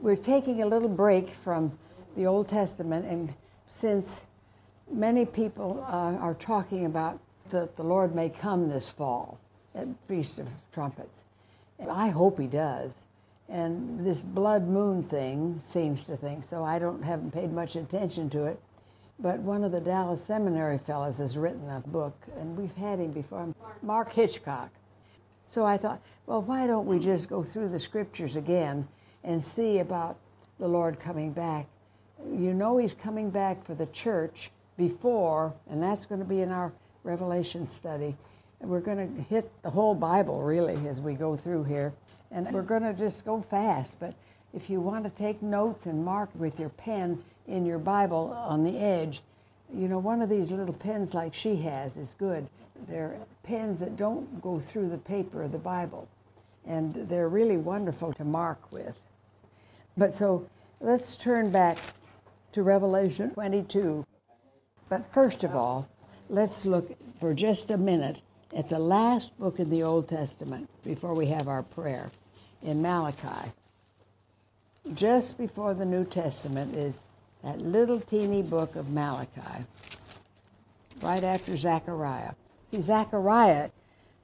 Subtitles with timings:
[0.00, 1.76] we're taking a little break from
[2.16, 3.34] the Old Testament, and
[3.68, 4.22] since
[4.90, 7.20] many people uh, are talking about
[7.50, 9.38] that the Lord may come this fall
[9.74, 11.24] at Feast of Trumpets,
[11.78, 13.02] and I hope He does.
[13.48, 16.62] And this blood moon thing seems to think so.
[16.62, 18.60] I don't haven't paid much attention to it,
[19.18, 23.12] but one of the Dallas Seminary fellows has written a book, and we've had him
[23.12, 24.70] before, Mark Hitchcock.
[25.48, 28.86] So I thought, well, why don't we just go through the scriptures again
[29.28, 30.16] and see about
[30.58, 31.66] the Lord coming back?
[32.32, 36.50] You know, He's coming back for the church before, and that's going to be in
[36.50, 36.72] our
[37.04, 38.16] Revelation study.
[38.60, 41.92] We're going to hit the whole Bible really as we go through here.
[42.30, 44.00] And we're going to just go fast.
[44.00, 44.14] But
[44.52, 48.64] if you want to take notes and mark with your pen in your Bible on
[48.64, 49.22] the edge,
[49.72, 52.48] you know, one of these little pens like she has is good.
[52.88, 56.08] They're pens that don't go through the paper of the Bible.
[56.66, 58.98] And they're really wonderful to mark with.
[59.98, 60.48] But so
[60.80, 61.76] let's turn back
[62.52, 64.06] to Revelation 22.
[64.88, 65.88] But first of all,
[66.30, 68.20] let's look for just a minute
[68.54, 72.12] at the last book in the Old Testament before we have our prayer
[72.62, 73.50] in Malachi.
[74.94, 77.00] Just before the New Testament is
[77.42, 79.64] that little teeny book of Malachi,
[81.02, 82.32] right after Zechariah.
[82.70, 83.70] See, Zechariah,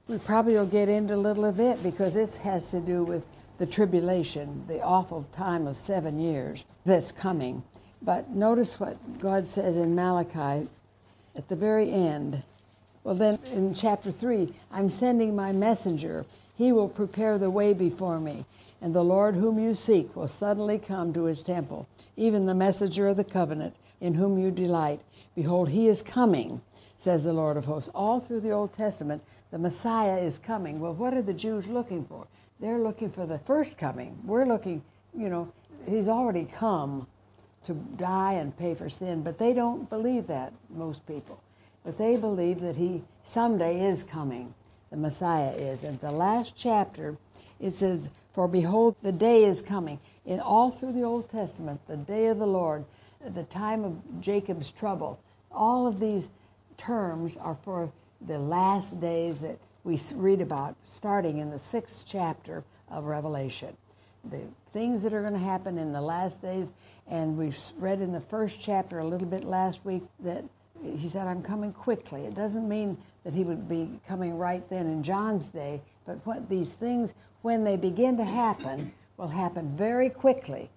[0.07, 3.25] we probably will get into a little of it because it has to do with
[3.57, 7.63] the tribulation, the awful time of seven years that's coming.
[8.01, 10.67] But notice what God says in Malachi
[11.35, 12.43] at the very end.
[13.03, 16.25] Well, then in chapter 3, I'm sending my messenger.
[16.55, 18.45] He will prepare the way before me,
[18.81, 23.07] and the Lord whom you seek will suddenly come to his temple, even the messenger
[23.07, 25.01] of the covenant in whom you delight.
[25.35, 26.61] Behold, he is coming,
[26.97, 27.89] says the Lord of hosts.
[27.93, 30.79] All through the Old Testament, the Messiah is coming.
[30.79, 32.27] Well, what are the Jews looking for?
[32.59, 34.17] They're looking for the first coming.
[34.23, 34.81] We're looking,
[35.17, 35.51] you know,
[35.87, 37.07] he's already come
[37.65, 41.41] to die and pay for sin, but they don't believe that, most people.
[41.83, 44.53] But they believe that he someday is coming.
[44.91, 45.83] The Messiah is.
[45.83, 47.17] And the last chapter,
[47.59, 49.99] it says, For behold, the day is coming.
[50.25, 52.85] In all through the Old Testament, the day of the Lord,
[53.33, 55.19] the time of Jacob's trouble,
[55.51, 56.29] all of these
[56.77, 57.91] terms are for
[58.25, 63.77] the last days that we read about starting in the sixth chapter of Revelation.
[64.31, 64.41] The
[64.73, 66.71] things that are going to happen in the last days.
[67.07, 70.43] And we've read in the first chapter a little bit last week that
[70.83, 72.25] he said, I'm coming quickly.
[72.25, 76.49] It doesn't mean that he would be coming right then in John's day, but what
[76.49, 77.13] these things,
[77.43, 80.69] when they begin to happen, will happen very quickly.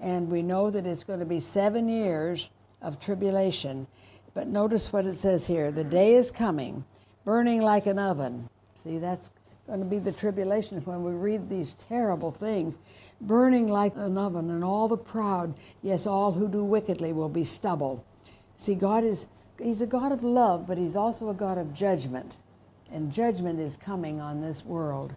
[0.00, 2.48] And we know that it's going to be seven years
[2.80, 3.86] of tribulation.
[4.32, 6.82] But notice what it says here the day is coming,
[7.26, 8.48] burning like an oven.
[8.84, 9.30] See, that's
[9.66, 12.78] going to be the tribulation when we read these terrible things
[13.20, 17.44] burning like an oven, and all the proud, yes, all who do wickedly will be
[17.44, 18.04] stubble.
[18.58, 19.26] See, God is,
[19.58, 22.36] He's a God of love, but He's also a God of judgment.
[22.92, 25.14] And judgment is coming on this world.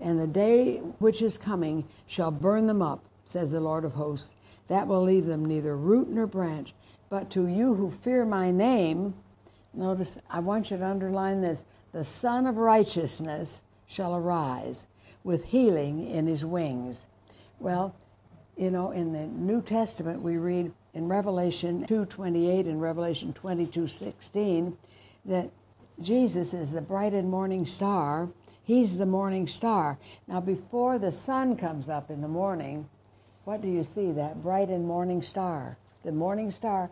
[0.00, 4.34] And the day which is coming shall burn them up, says the Lord of hosts.
[4.68, 6.74] That will leave them neither root nor branch.
[7.10, 9.14] But to you who fear my name,
[9.74, 14.84] notice, I want you to underline this the Sun of Righteousness shall arise
[15.24, 17.06] with healing in his wings.
[17.60, 17.94] Well,
[18.56, 24.76] you know, in the New Testament, we read in Revelation 2.28 and Revelation 22.16
[25.24, 25.50] that
[26.00, 28.28] Jesus is the bright and morning star.
[28.64, 29.98] He's the morning star.
[30.26, 32.88] Now, before the sun comes up in the morning,
[33.44, 34.12] what do you see?
[34.12, 35.76] That bright and morning star.
[36.04, 36.90] The morning star.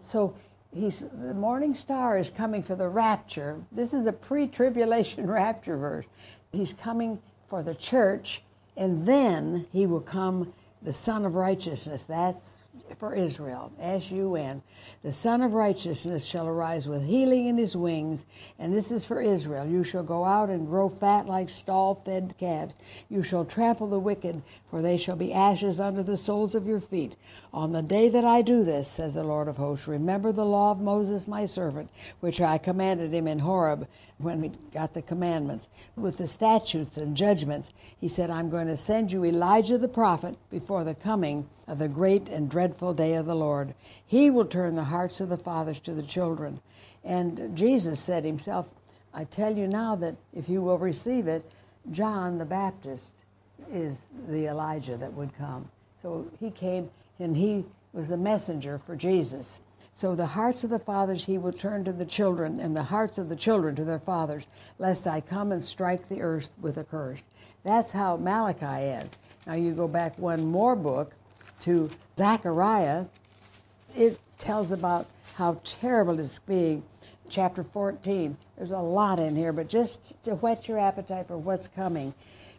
[0.00, 0.34] So
[0.72, 3.60] he's the morning star is coming for the rapture.
[3.70, 6.06] This is a pre-tribulation rapture verse.
[6.52, 8.42] He's coming for the church
[8.76, 10.52] and then he will come
[10.82, 12.04] the Sun of Righteousness.
[12.04, 12.56] That's
[12.98, 14.62] for Israel, S U N.
[15.02, 18.24] The Sun of Righteousness shall arise with healing in his wings,
[18.58, 19.66] and this is for Israel.
[19.66, 22.74] You shall go out and grow fat like stall fed calves.
[23.08, 26.80] You shall trample the wicked, for they shall be ashes under the soles of your
[26.80, 27.16] feet.
[27.52, 30.70] On the day that I do this, says the Lord of hosts, remember the law
[30.70, 31.90] of Moses my servant,
[32.20, 33.88] which I commanded him in Horeb
[34.18, 37.70] when we got the commandments, with the statutes and judgments.
[38.00, 41.88] He said, I'm going to send you Elijah the prophet before the coming of the
[41.88, 43.74] great and dreadful day of the Lord.
[44.06, 46.58] He will turn the hearts of the fathers to the children.
[47.04, 48.72] And Jesus said himself,
[49.14, 51.50] I tell you now that if you will receive it,
[51.90, 53.12] John the Baptist
[53.72, 55.68] is the Elijah that would come.
[56.00, 59.60] So he came and he was the messenger for Jesus.
[59.94, 63.18] So the hearts of the fathers he will turn to the children, and the hearts
[63.18, 64.46] of the children to their fathers,
[64.78, 67.22] lest I come and strike the earth with a curse.
[67.62, 69.14] That's how Malachi ends.
[69.46, 71.12] Now you go back one more book,
[71.62, 73.06] to Zechariah,
[73.94, 76.82] it tells about how terrible it's being.
[77.28, 78.36] Chapter 14.
[78.56, 82.12] There's a lot in here, but just to whet your appetite for what's coming.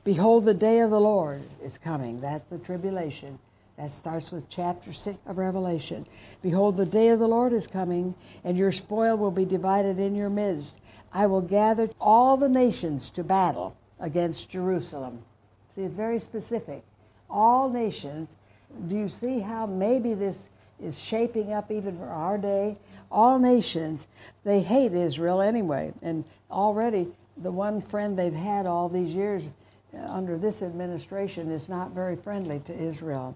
[0.03, 2.19] Behold, the day of the Lord is coming.
[2.19, 3.38] That's the tribulation.
[3.77, 6.05] That starts with chapter 6 of Revelation.
[6.41, 8.13] Behold, the day of the Lord is coming,
[8.44, 10.75] and your spoil will be divided in your midst.
[11.11, 15.23] I will gather all the nations to battle against Jerusalem.
[15.75, 16.83] See, it's very specific.
[17.29, 18.35] All nations.
[18.88, 20.48] Do you see how maybe this
[20.81, 22.78] is shaping up even for our day?
[23.12, 24.08] All nations,
[24.44, 25.94] they hate Israel anyway.
[26.02, 29.44] And already the one friend they've had all these years
[29.94, 33.36] uh, under this administration is not very friendly to Israel.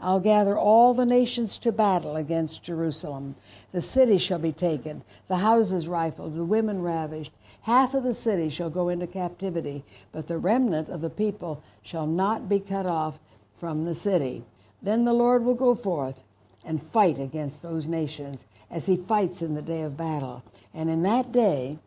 [0.00, 3.36] I'll gather all the nations to battle against Jerusalem.
[3.72, 7.32] The city shall be taken, the houses rifled, the women ravished.
[7.62, 12.06] Half of the city shall go into captivity, but the remnant of the people shall
[12.06, 13.18] not be cut off
[13.64, 14.44] from the city.
[14.82, 16.22] Then the Lord will go forth
[16.66, 20.44] and fight against those nations as he fights in the day of battle.
[20.74, 21.78] And in that day,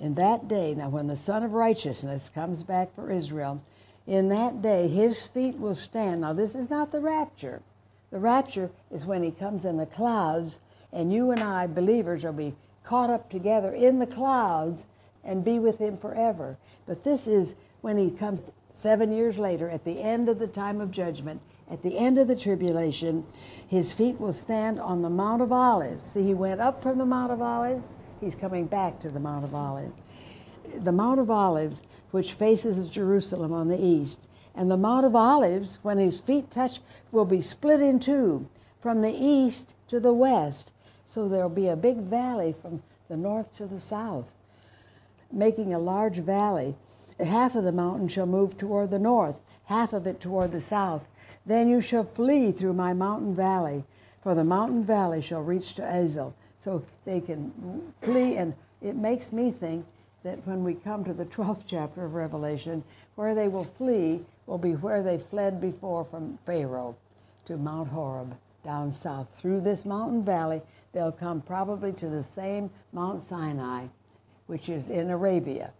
[0.00, 3.62] in that day, now when the Sun of Righteousness comes back for Israel,
[4.04, 6.22] in that day his feet will stand.
[6.22, 7.62] Now, this is not the rapture.
[8.10, 10.58] The rapture is when he comes in the clouds,
[10.92, 14.82] and you and I, believers, will be caught up together in the clouds
[15.22, 16.56] and be with him forever.
[16.84, 18.40] But this is when he comes
[18.76, 21.40] seven years later, at the end of the time of judgment,
[21.70, 23.24] at the end of the tribulation,
[23.66, 26.04] his feet will stand on the Mount of Olives.
[26.12, 27.84] See, he went up from the Mount of Olives,
[28.20, 29.94] he's coming back to the Mount of Olives.
[30.80, 31.80] The Mount of Olives
[32.16, 34.28] which faces Jerusalem on the east.
[34.54, 36.80] And the Mount of Olives, when his feet touch,
[37.12, 40.72] will be split in two from the east to the west.
[41.04, 44.34] So there'll be a big valley from the north to the south,
[45.30, 46.74] making a large valley.
[47.18, 51.08] Half of the mountain shall move toward the north, half of it toward the south.
[51.46, 53.84] Then you shall flee through my mountain valley,
[54.20, 56.34] for the mountain valley shall reach to Azal.
[56.58, 59.86] So they can flee, and it makes me think
[60.24, 62.84] that when we come to the 12th chapter of Revelation,
[63.14, 66.96] where they will flee will be where they fled before from Pharaoh
[67.46, 69.30] to Mount Horeb down south.
[69.30, 70.60] Through this mountain valley,
[70.92, 73.86] they'll come probably to the same Mount Sinai,
[74.48, 75.72] which is in Arabia.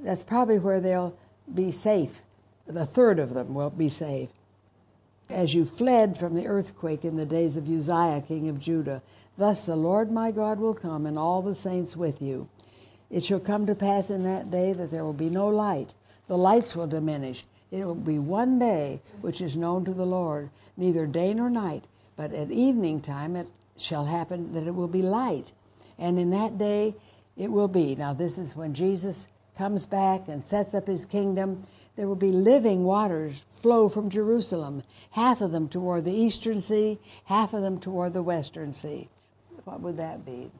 [0.00, 1.16] That's probably where they'll
[1.52, 2.22] be safe.
[2.66, 4.30] The third of them will be safe.
[5.30, 9.02] As you fled from the earthquake in the days of Uzziah, king of Judah,
[9.36, 12.48] thus the Lord my God will come and all the saints with you.
[13.10, 15.94] It shall come to pass in that day that there will be no light.
[16.26, 17.46] The lights will diminish.
[17.70, 21.84] It will be one day which is known to the Lord, neither day nor night,
[22.16, 25.52] but at evening time it shall happen that it will be light.
[25.98, 26.94] And in that day
[27.36, 27.94] it will be.
[27.94, 29.26] Now, this is when Jesus
[29.56, 31.64] comes back and sets up his kingdom.
[31.96, 36.98] There will be living waters flow from Jerusalem, half of them toward the eastern sea,
[37.24, 39.08] half of them toward the western sea.
[39.64, 40.50] What would that be?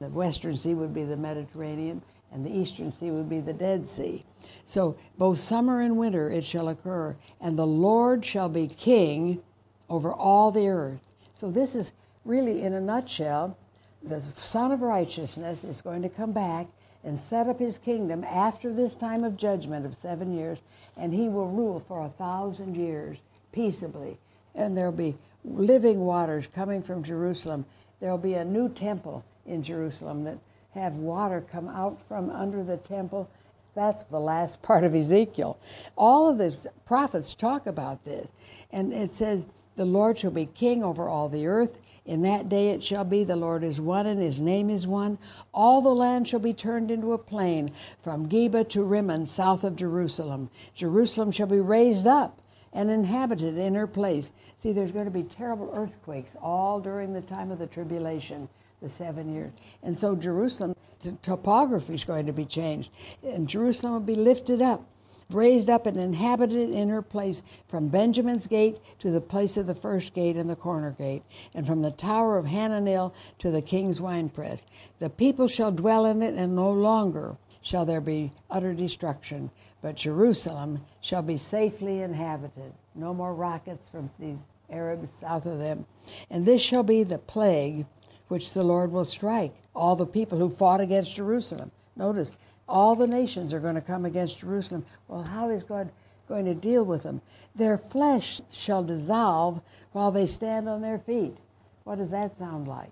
[0.00, 2.02] The Western Sea would be the Mediterranean,
[2.32, 4.24] and the Eastern Sea would be the Dead Sea.
[4.64, 9.42] So both summer and winter it shall occur, and the Lord shall be king
[9.88, 11.02] over all the earth.
[11.34, 11.92] So this is
[12.24, 13.58] really, in a nutshell,
[14.02, 16.66] the Sun of Righteousness is going to come back
[17.04, 20.58] and set up his kingdom after this time of judgment of seven years,
[20.96, 23.18] and he will rule for a thousand years
[23.52, 24.18] peaceably.
[24.54, 27.64] And there'll be living waters coming from Jerusalem.
[28.00, 30.38] There'll be a new temple in Jerusalem that
[30.74, 33.28] have water come out from under the temple.
[33.74, 35.58] That's the last part of Ezekiel.
[35.96, 38.28] All of the prophets talk about this.
[38.72, 39.44] And it says,
[39.76, 41.78] The Lord shall be king over all the earth.
[42.06, 45.18] In that day it shall be, the Lord is one and his name is one.
[45.52, 49.76] All the land shall be turned into a plain, from Geba to Rimmon, south of
[49.76, 50.50] Jerusalem.
[50.74, 52.40] Jerusalem shall be raised up
[52.72, 54.30] and inhabited in her place.
[54.58, 58.48] See, there's going to be terrible earthquakes all during the time of the tribulation
[58.80, 59.52] the seven years.
[59.82, 60.74] And so Jerusalem,
[61.22, 62.90] topography is going to be changed.
[63.22, 64.84] And Jerusalem will be lifted up,
[65.34, 69.74] raised up, and inhabited in her place from Benjamin's gate to the place of the
[69.74, 71.22] first gate and the corner gate,
[71.54, 74.64] and from the tower of Hananel to the king's winepress.
[74.98, 79.50] The people shall dwell in it, and no longer shall there be utter destruction,
[79.82, 82.72] but Jerusalem shall be safely inhabited.
[82.94, 84.38] No more rockets from these
[84.70, 85.86] Arabs south of them.
[86.30, 87.86] And this shall be the plague
[88.28, 91.70] which the Lord will strike all the people who fought against Jerusalem.
[91.96, 92.36] Notice,
[92.70, 94.86] all the nations are going to come against Jerusalem.
[95.08, 95.90] Well, how is God
[96.28, 97.20] going to deal with them?
[97.54, 99.60] Their flesh shall dissolve
[99.92, 101.36] while they stand on their feet.
[101.84, 102.90] What does that sound like?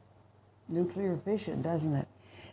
[0.68, 2.08] Nuclear fission, doesn't it?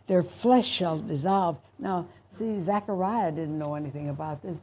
[0.06, 1.58] Their flesh shall dissolve.
[1.78, 4.60] Now, see, Zechariah didn't know anything about this.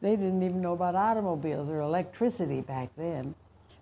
[0.00, 3.34] They didn't even know about automobiles or electricity back then.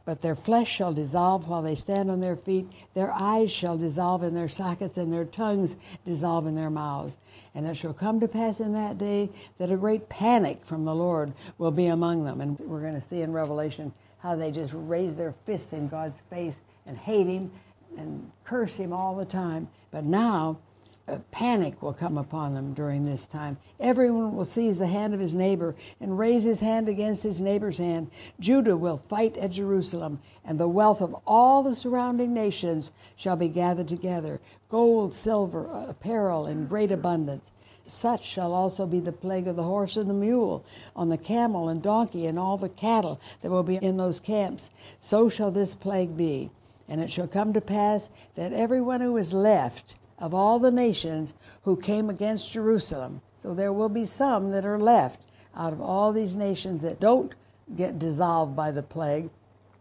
[0.05, 2.67] But their flesh shall dissolve while they stand on their feet.
[2.93, 7.17] Their eyes shall dissolve in their sockets, and their tongues dissolve in their mouths.
[7.55, 10.95] And it shall come to pass in that day that a great panic from the
[10.95, 12.41] Lord will be among them.
[12.41, 16.21] And we're going to see in Revelation how they just raise their fists in God's
[16.29, 16.57] face
[16.87, 17.51] and hate Him
[17.97, 19.69] and curse Him all the time.
[19.91, 20.59] But now,
[21.07, 23.59] a panic will come upon them during this time.
[23.79, 27.77] Everyone will seize the hand of his neighbor and raise his hand against his neighbor's
[27.77, 28.11] hand.
[28.41, 33.49] Judah will fight at Jerusalem, and the wealth of all the surrounding nations shall be
[33.49, 37.53] gathered together gold, silver, apparel in great abundance.
[37.87, 40.65] Such shall also be the plague of the horse and the mule,
[40.97, 44.71] on the camel and donkey, and all the cattle that will be in those camps.
[45.01, 46.51] So shall this plague be.
[46.89, 51.35] And it shall come to pass that everyone who is left, of all the nations
[51.63, 53.21] who came against Jerusalem.
[53.43, 55.21] So there will be some that are left
[55.57, 57.35] out of all these nations that don't
[57.77, 59.31] get dissolved by the plague.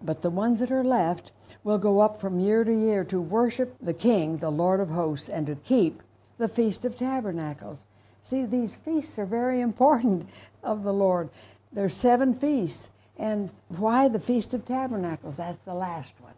[0.02, 1.32] But the ones that are left
[1.64, 5.30] will go up from year to year to worship the King, the Lord of hosts,
[5.30, 6.02] and to keep
[6.38, 7.86] the Feast of Tabernacles.
[8.22, 10.28] See, these feasts are very important
[10.64, 11.30] of the Lord.
[11.72, 12.90] There's seven feasts.
[13.18, 15.38] And why the Feast of Tabernacles?
[15.38, 16.34] That's the last one.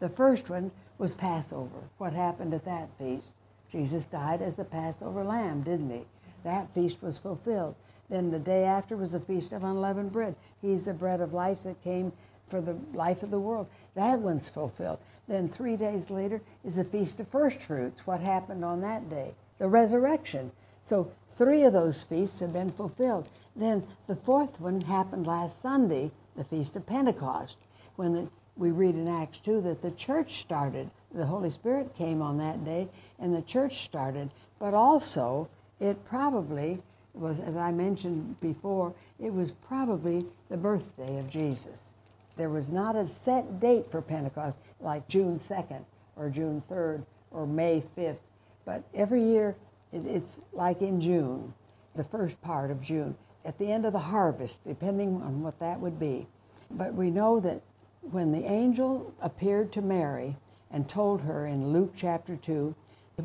[0.00, 0.70] The first one
[1.00, 1.80] was Passover.
[1.96, 3.32] What happened at that feast?
[3.72, 6.02] Jesus died as the Passover lamb, didn't he?
[6.44, 7.74] That feast was fulfilled.
[8.10, 10.34] Then the day after was the Feast of Unleavened Bread.
[10.60, 12.12] He's the bread of life that came
[12.46, 13.66] for the life of the world.
[13.94, 14.98] That one's fulfilled.
[15.26, 18.06] Then three days later is the Feast of First Fruits.
[18.06, 19.32] What happened on that day?
[19.58, 20.50] The resurrection.
[20.82, 23.28] So three of those feasts have been fulfilled.
[23.56, 27.56] Then the fourth one happened last Sunday, the Feast of Pentecost,
[27.96, 28.28] when the
[28.60, 30.90] we read in Acts 2 that the church started.
[31.14, 32.88] The Holy Spirit came on that day
[33.18, 34.30] and the church started.
[34.58, 35.48] But also,
[35.80, 36.80] it probably
[37.14, 41.88] was, as I mentioned before, it was probably the birthday of Jesus.
[42.36, 45.82] There was not a set date for Pentecost like June 2nd
[46.16, 48.18] or June 3rd or May 5th,
[48.66, 49.56] but every year
[49.92, 51.54] it's like in June,
[51.96, 55.80] the first part of June, at the end of the harvest, depending on what that
[55.80, 56.26] would be.
[56.70, 57.62] But we know that
[58.02, 60.36] when the angel appeared to Mary
[60.70, 62.74] and told her in Luke chapter 2,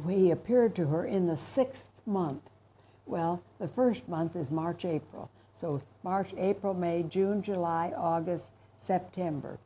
[0.09, 2.41] he appeared to her in the sixth month.
[3.05, 5.29] Well, the first month is March, April.
[5.59, 9.57] So March, April, May, June, July, August, September.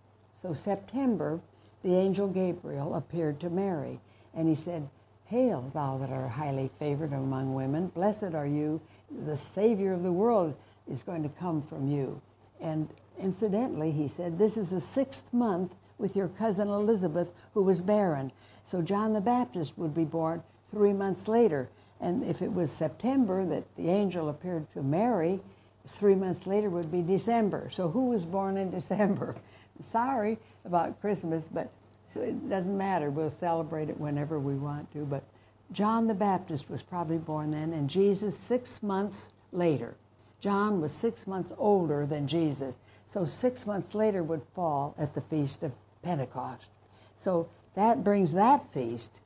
[0.42, 1.39] So September,
[1.84, 4.00] the angel Gabriel appeared to Mary
[4.36, 4.88] and he said,
[5.25, 8.82] Hail, thou that art highly favored among women, blessed are you,
[9.25, 10.58] the Savior of the world
[10.89, 12.22] is going to come from you.
[12.60, 12.88] And
[13.19, 18.31] Incidentally, he said, this is the sixth month with your cousin Elizabeth, who was barren.
[18.65, 21.69] So John the Baptist would be born three months later.
[22.01, 25.39] And if it was September that the angel appeared to Mary,
[25.88, 27.69] three months later would be December.
[27.69, 29.35] So who was born in December?
[29.81, 31.71] Sorry about Christmas, but
[32.15, 33.09] it doesn't matter.
[33.09, 34.99] We'll celebrate it whenever we want to.
[34.99, 35.23] But
[35.71, 39.95] John the Baptist was probably born then, and Jesus six months later.
[40.39, 42.73] John was six months older than Jesus.
[43.10, 45.72] So six months later would fall at the Feast of
[46.04, 46.70] Pentecost.
[47.18, 49.22] So that brings that feast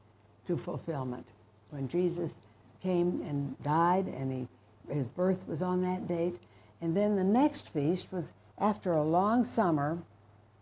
[0.48, 1.28] to fulfillment.
[1.70, 2.34] When Jesus
[2.82, 6.40] came and died, and he, his birth was on that date.
[6.80, 9.98] And then the next feast was after a long summer,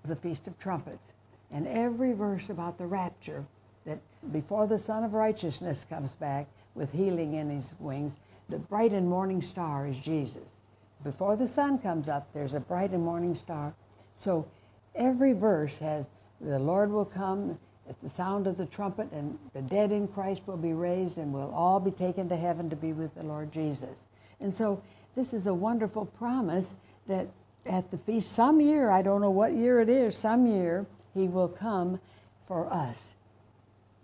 [0.03, 1.13] the Feast of Trumpets.
[1.51, 3.45] And every verse about the rapture,
[3.85, 3.99] that
[4.31, 8.15] before the Sun of Righteousness comes back with healing in his wings,
[8.49, 10.55] the bright and morning star is Jesus
[11.03, 13.73] before the sun comes up, there's a bright and morning star.
[14.13, 14.47] So
[14.95, 16.05] every verse has
[16.39, 17.57] the Lord will come
[17.89, 21.33] at the sound of the trumpet, and the dead in Christ will be raised, and
[21.33, 24.05] we'll all be taken to heaven to be with the Lord Jesus.
[24.39, 24.81] And so
[25.15, 26.73] this is a wonderful promise
[27.07, 27.27] that
[27.65, 31.27] at the feast, some year, I don't know what year it is, some year, he
[31.27, 31.99] will come
[32.47, 32.99] for us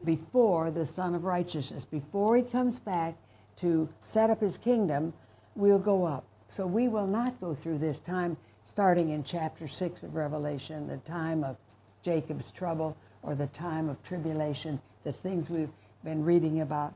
[0.03, 1.85] before the Sun of Righteousness.
[1.85, 3.15] Before he comes back
[3.57, 5.13] to set up his kingdom,
[5.55, 6.25] we'll go up.
[6.49, 10.97] So we will not go through this time starting in chapter 6 of Revelation, the
[10.97, 11.57] time of
[12.03, 15.71] Jacob's trouble or the time of tribulation, the things we've
[16.03, 16.93] been reading about.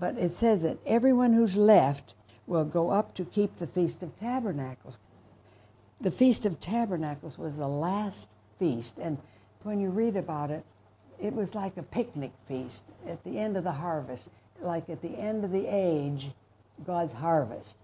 [0.00, 2.14] But it says that everyone who's left
[2.46, 4.98] will go up to keep the Feast of Tabernacles.
[6.00, 9.18] The Feast of Tabernacles was the last feast, and
[9.62, 10.64] when you read about it,
[11.20, 14.28] it was like a picnic feast at the end of the harvest,
[14.60, 16.30] like at the end of the age,
[16.86, 17.76] God's harvest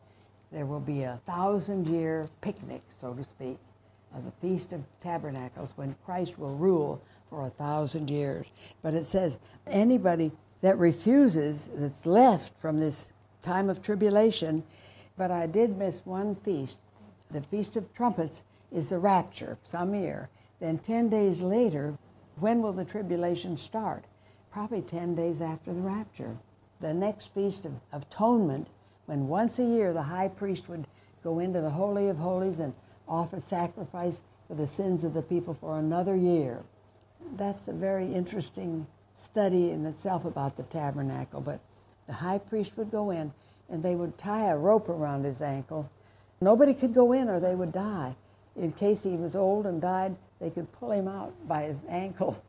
[0.53, 3.59] there will be a thousand year picnic, so to speak,
[4.15, 8.47] of the Feast of Tabernacles when Christ will rule for a thousand years.
[8.83, 9.37] But it says
[9.67, 13.09] anybody that refuses, that's left from this
[13.43, 14.63] time of tribulation,
[15.17, 16.79] but I did miss one feast.
[17.31, 20.29] The Feast of Trumpets is the rapture some year.
[20.61, 21.99] Then 10 days later,
[22.41, 24.05] when will the tribulation start?
[24.51, 26.37] Probably 10 days after the rapture.
[26.81, 28.69] The next Feast of Atonement,
[29.07, 30.87] when once a year the high priest would
[31.23, 32.75] go into the Holy of Holies and
[33.09, 36.63] offer sacrifice for the sins of the people for another year.
[37.37, 41.41] That's a very interesting study in itself about the tabernacle.
[41.41, 41.61] But
[42.07, 43.33] the high priest would go in
[43.69, 45.91] and they would tie a rope around his ankle.
[46.41, 48.17] Nobody could go in or they would die.
[48.57, 52.43] In case he was old and died, they could pull him out by his ankle.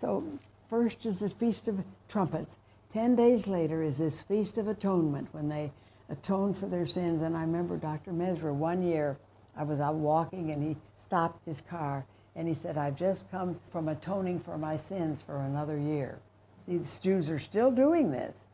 [0.00, 0.24] So,
[0.68, 2.56] first is the Feast of Trumpets.
[2.92, 5.72] Ten days later is this Feast of Atonement when they
[6.10, 7.22] atone for their sins.
[7.22, 8.12] And I remember Dr.
[8.12, 9.16] Mesra one year,
[9.56, 12.04] I was out walking and he stopped his car
[12.36, 16.18] and he said, I've just come from atoning for my sins for another year.
[16.66, 18.44] See, the Jews are still doing this.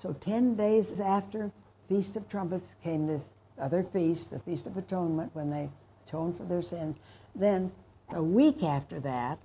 [0.00, 1.50] So 10 days after
[1.88, 5.70] Feast of Trumpets came this other feast, the Feast of Atonement, when they
[6.06, 6.96] atone for their sins.
[7.34, 7.72] Then
[8.10, 9.38] a week after that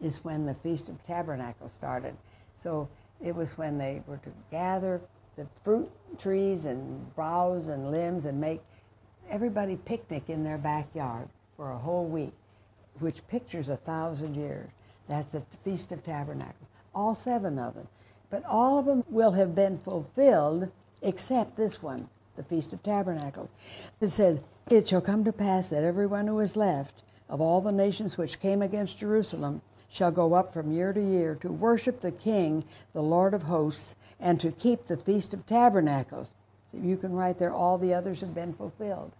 [0.00, 2.16] is when the Feast of Tabernacles started.
[2.56, 2.88] So
[3.22, 5.00] it was when they were to gather
[5.36, 8.60] the fruit trees and boughs and limbs and make
[9.30, 12.32] everybody picnic in their backyard for a whole week,
[12.98, 14.68] which pictures a thousand years.
[15.08, 17.88] That's the Feast of Tabernacles, all seven of them.
[18.30, 20.70] But all of them will have been fulfilled
[21.02, 23.50] except this one, the Feast of Tabernacles.
[24.00, 27.72] It says, It shall come to pass that everyone who is left of all the
[27.72, 29.62] nations which came against Jerusalem
[29.92, 33.94] shall go up from year to year to worship the King, the Lord of hosts,
[34.18, 36.32] and to keep the Feast of Tabernacles.
[36.72, 39.12] So you can write there, all the others have been fulfilled.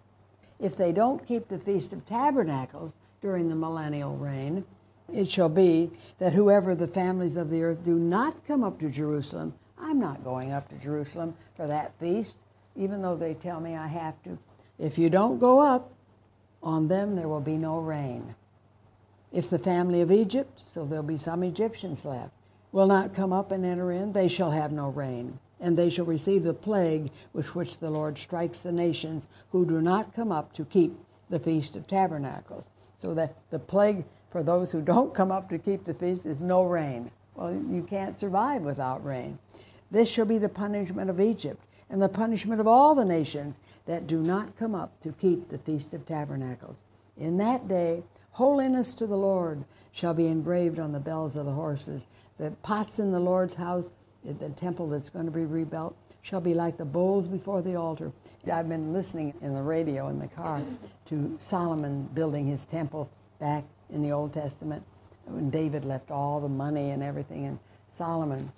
[0.58, 4.64] If they don't keep the Feast of Tabernacles during the millennial reign,
[5.12, 8.88] it shall be that whoever the families of the earth do not come up to
[8.88, 12.38] Jerusalem, I'm not going up to Jerusalem for that feast,
[12.76, 14.38] even though they tell me I have to.
[14.78, 15.92] If you don't go up,
[16.62, 18.34] on them there will be no rain.
[19.32, 22.32] If the family of Egypt, so there'll be some Egyptians left,
[22.70, 25.38] will not come up and enter in, they shall have no rain.
[25.60, 29.80] And they shall receive the plague with which the Lord strikes the nations who do
[29.80, 30.98] not come up to keep
[31.30, 32.64] the Feast of Tabernacles.
[32.98, 36.40] So that the plague for those who don't come up to keep the feast is
[36.40, 37.10] no rain.
[37.34, 39.38] Well, you can't survive without rain.
[39.90, 44.06] This shall be the punishment of Egypt and the punishment of all the nations that
[44.06, 46.76] do not come up to keep the Feast of Tabernacles.
[47.18, 51.52] In that day, holiness to the Lord shall be engraved on the bells of the
[51.52, 52.06] horses.
[52.38, 53.90] The pots in the Lord's house,
[54.24, 58.12] the temple that's going to be rebuilt, shall be like the bowls before the altar.
[58.50, 60.62] I've been listening in the radio in the car
[61.06, 64.82] to Solomon building his temple back in the Old Testament
[65.26, 67.58] when David left all the money and everything, and
[67.90, 68.50] Solomon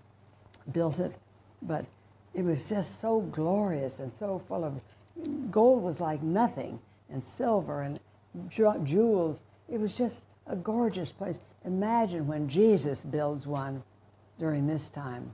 [0.72, 1.14] built it.
[1.62, 1.84] But
[2.32, 4.82] it was just so glorious and so full of
[5.50, 6.78] gold was like nothing,
[7.10, 7.98] and silver and
[8.48, 9.40] jewels.
[9.68, 11.38] It was just a gorgeous place.
[11.64, 13.82] Imagine when Jesus builds one
[14.38, 15.32] during this time,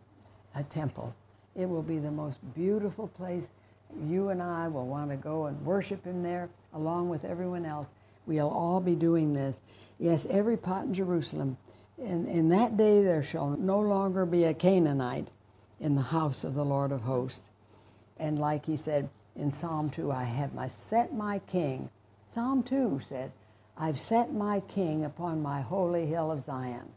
[0.55, 1.15] a temple.
[1.57, 3.49] It will be the most beautiful place.
[4.07, 7.89] You and I will want to go and worship Him there along with everyone else.
[8.27, 9.57] We'll all be doing this.
[9.99, 11.57] Yes, every pot in Jerusalem.
[11.99, 15.29] In, in that day there shall no longer be a Canaanite
[15.81, 17.45] in the house of the Lord of hosts.
[18.19, 21.91] And like he said in Psalm 2, I have my, set my king.
[22.29, 23.33] Psalm 2 said,
[23.77, 26.89] I've set my king upon my holy hill of Zion.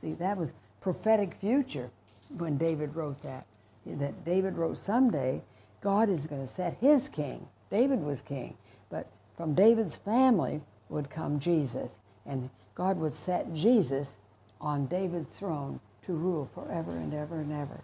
[0.00, 1.90] See, that was prophetic future
[2.38, 3.46] when David wrote that.
[3.86, 5.42] That David wrote someday,
[5.80, 7.46] God is going to set his king.
[7.70, 8.56] David was king.
[8.90, 11.98] But from David's family would come Jesus.
[12.26, 14.16] And God would set Jesus
[14.60, 17.82] on David's throne to rule forever and ever and ever.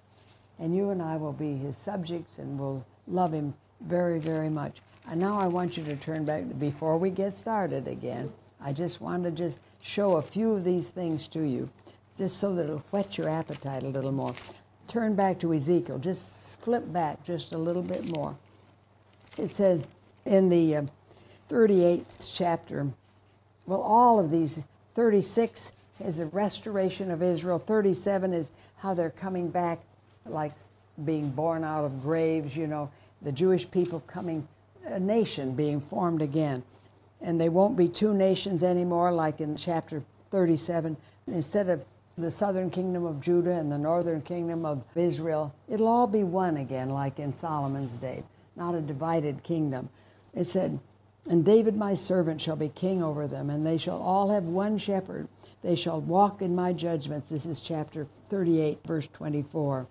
[0.59, 4.79] And you and I will be his subjects and will love him very, very much.
[5.11, 8.33] And now I want you to turn back before we get started again.
[8.61, 11.69] I just want to just show a few of these things to you,
[12.17, 14.35] just so that it'll whet your appetite a little more.
[14.88, 15.99] Turn back to Ezekiel.
[15.99, 18.37] Just flip back just a little bit more.
[19.37, 19.85] It says
[20.25, 20.83] in the uh,
[21.49, 22.88] 38th chapter,
[23.67, 24.61] well, all of these,
[24.95, 25.73] 36
[26.05, 29.81] is the restoration of Israel, 37 is how they're coming back,
[30.27, 30.53] like
[31.05, 32.91] being born out of graves, you know,
[33.23, 34.47] the Jewish people coming,
[34.87, 36.63] a nation being formed again.
[37.21, 40.97] And they won't be two nations anymore, like in chapter 37.
[41.27, 41.85] Instead of
[42.17, 46.57] the southern kingdom of Judah and the northern kingdom of Israel, it'll all be one
[46.57, 48.23] again, like in Solomon's day,
[48.57, 49.89] not a divided kingdom.
[50.35, 50.79] It said,
[51.29, 54.79] and David my servant shall be king over them, and they shall all have one
[54.79, 55.29] shepherd.
[55.63, 57.29] They shall walk in my judgments.
[57.29, 59.87] This is chapter 38, verse 24.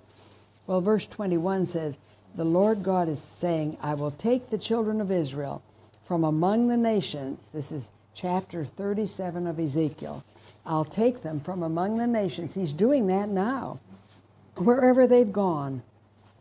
[0.65, 1.97] Well, verse 21 says,
[2.37, 5.63] The Lord God is saying, I will take the children of Israel
[6.05, 7.47] from among the nations.
[7.51, 10.23] This is chapter 37 of Ezekiel.
[10.63, 12.53] I'll take them from among the nations.
[12.53, 13.79] He's doing that now,
[14.55, 15.81] wherever they've gone,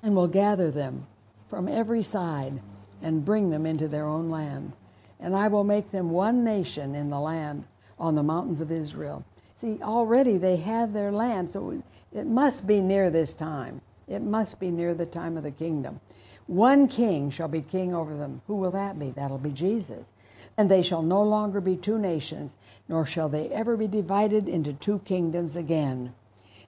[0.03, 1.07] and will gather them
[1.49, 2.61] from every side
[3.01, 4.73] and bring them into their own land.
[5.19, 7.65] And I will make them one nation in the land
[7.99, 9.25] on the mountains of Israel.
[9.55, 11.83] See, already they have their land, so
[12.13, 13.81] it must be near this time.
[14.09, 16.01] It must be near the time of the kingdom.
[16.47, 18.41] One king shall be king over them.
[18.47, 19.11] Who will that be?
[19.11, 20.05] That'll be Jesus.
[20.57, 22.55] And they shall no longer be two nations,
[22.89, 26.15] nor shall they ever be divided into two kingdoms again.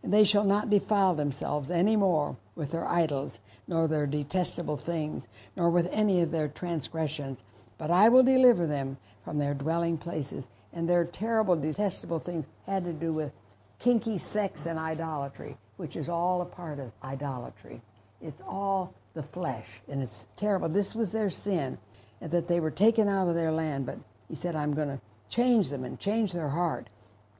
[0.02, 5.28] And they shall not defile themselves any more with their idols, nor their detestable things,
[5.56, 7.44] nor with any of their transgressions.
[7.78, 10.46] But I will deliver them from their dwelling places.
[10.72, 13.32] And their terrible, detestable things had to do with
[13.78, 17.80] kinky sex and idolatry, which is all a part of idolatry.
[18.20, 20.68] It's all the flesh, and it's terrible.
[20.68, 21.78] This was their sin,
[22.20, 23.86] and that they were taken out of their land.
[23.86, 26.88] But he said, I'm going to change them and change their heart.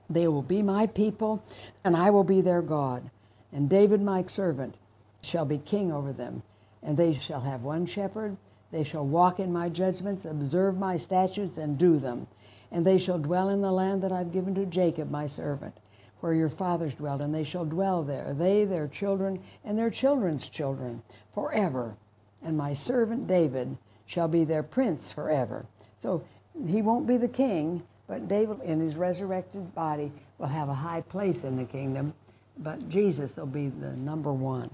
[0.08, 1.42] They will be my people,
[1.84, 3.10] and I will be their God.
[3.52, 4.76] And David, my servant,
[5.22, 6.42] shall be king over them.
[6.82, 8.36] And they shall have one shepherd.
[8.70, 12.28] They shall walk in my judgments, observe my statutes, and do them.
[12.70, 15.74] And they shall dwell in the land that I've given to Jacob, my servant
[16.20, 20.48] where your fathers dwelled, and they shall dwell there, they, their children, and their children's
[20.48, 21.02] children,
[21.34, 21.94] forever.
[22.42, 23.76] And my servant David
[24.06, 25.66] shall be their prince forever.
[26.00, 26.22] So
[26.66, 31.02] he won't be the king, but David, in his resurrected body, will have a high
[31.02, 32.14] place in the kingdom,
[32.58, 34.70] but Jesus will be the number one.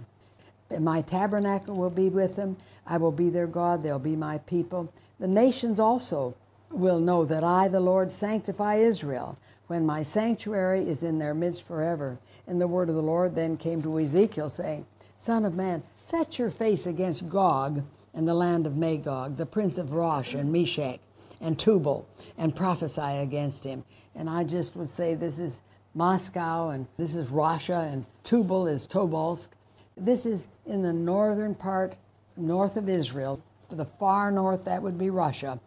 [0.78, 2.56] My tabernacle will be with them.
[2.86, 3.82] I will be their God.
[3.82, 4.92] They'll be my people.
[5.20, 6.34] The nations also
[6.74, 11.66] will know that I, the Lord, sanctify Israel when my sanctuary is in their midst
[11.66, 12.18] forever.
[12.46, 16.38] And the word of the Lord then came to Ezekiel, saying, Son of man, set
[16.38, 17.82] your face against Gog
[18.12, 21.00] and the land of Magog, the prince of Rosh and Meshech
[21.40, 22.06] and Tubal,
[22.38, 23.84] and prophesy against him.
[24.14, 25.62] And I just would say this is
[25.94, 29.48] Moscow, and this is Russia, and Tubal is Tobolsk.
[29.96, 31.94] This is in the northern part,
[32.36, 33.40] north of Israel.
[33.74, 35.58] The far north, that would be Russia.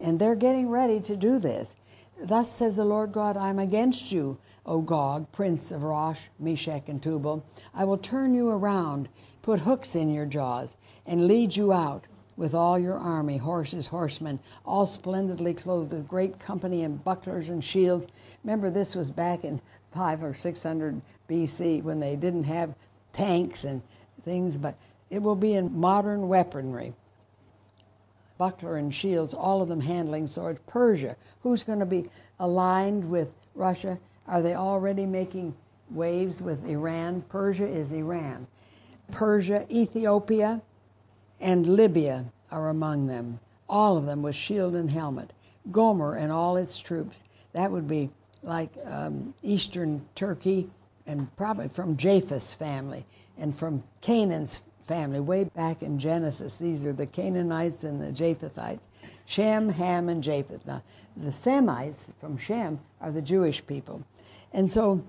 [0.00, 1.74] And they're getting ready to do this.
[2.20, 6.88] Thus says the Lord God, I am against you, O Gog, prince of Rosh, Meshech,
[6.88, 7.44] and Tubal.
[7.74, 9.08] I will turn you around,
[9.42, 14.40] put hooks in your jaws, and lead you out with all your army, horses, horsemen,
[14.64, 18.06] all splendidly clothed with great company and bucklers and shields.
[18.44, 19.60] Remember, this was back in
[19.92, 22.74] five or six hundred BC when they didn't have
[23.12, 23.82] tanks and
[24.24, 24.76] things, but
[25.10, 26.94] it will be in modern weaponry
[28.38, 30.60] buckler and shields, all of them handling swords.
[30.66, 33.98] Persia, who's going to be aligned with Russia?
[34.26, 35.54] Are they already making
[35.90, 37.22] waves with Iran?
[37.28, 38.46] Persia is Iran.
[39.10, 40.60] Persia, Ethiopia,
[41.40, 45.32] and Libya are among them, all of them with shield and helmet.
[45.70, 47.20] Gomer and all its troops.
[47.52, 48.10] That would be
[48.42, 50.68] like um, eastern Turkey
[51.06, 53.04] and probably from Japheth's family
[53.38, 56.56] and from Canaan's family way back in Genesis.
[56.56, 58.80] These are the Canaanites and the Japhethites.
[59.24, 60.66] Shem, Ham, and Japheth.
[60.66, 60.82] Now,
[61.16, 64.02] the Semites from Shem are the Jewish people.
[64.52, 65.02] And so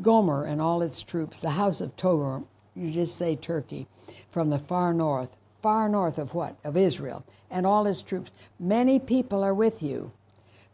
[0.00, 2.44] Gomer and all its troops, the house of Togar,
[2.76, 3.86] you just say Turkey,
[4.30, 6.56] from the far north, far north of what?
[6.62, 8.30] Of Israel, and all its troops.
[8.60, 10.12] Many people are with you.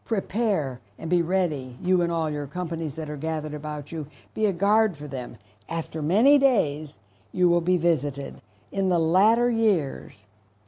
[0.05, 4.07] Prepare and be ready, you and all your companies that are gathered about you.
[4.35, 5.39] Be a guard for them.
[5.69, 6.95] After many days,
[7.35, 8.41] you will be visited.
[8.71, 10.13] In the latter years,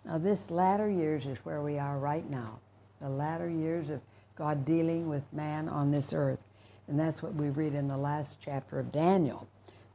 [0.05, 2.59] now this latter years is where we are right now,
[3.00, 4.00] the latter years of
[4.37, 6.42] God dealing with man on this earth.
[6.88, 9.46] And that's what we read in the last chapter of Daniel,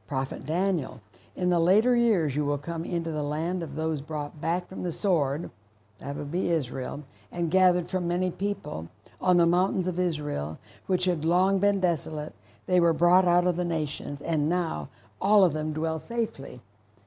[0.08, 1.02] prophet Daniel.
[1.36, 4.82] In the later years, you will come into the land of those brought back from
[4.82, 5.50] the sword,
[5.98, 11.04] that would be Israel, and gathered from many people on the mountains of Israel, which
[11.04, 12.34] had long been desolate.
[12.66, 14.88] They were brought out of the nations, and now
[15.22, 16.60] all of them dwell safely.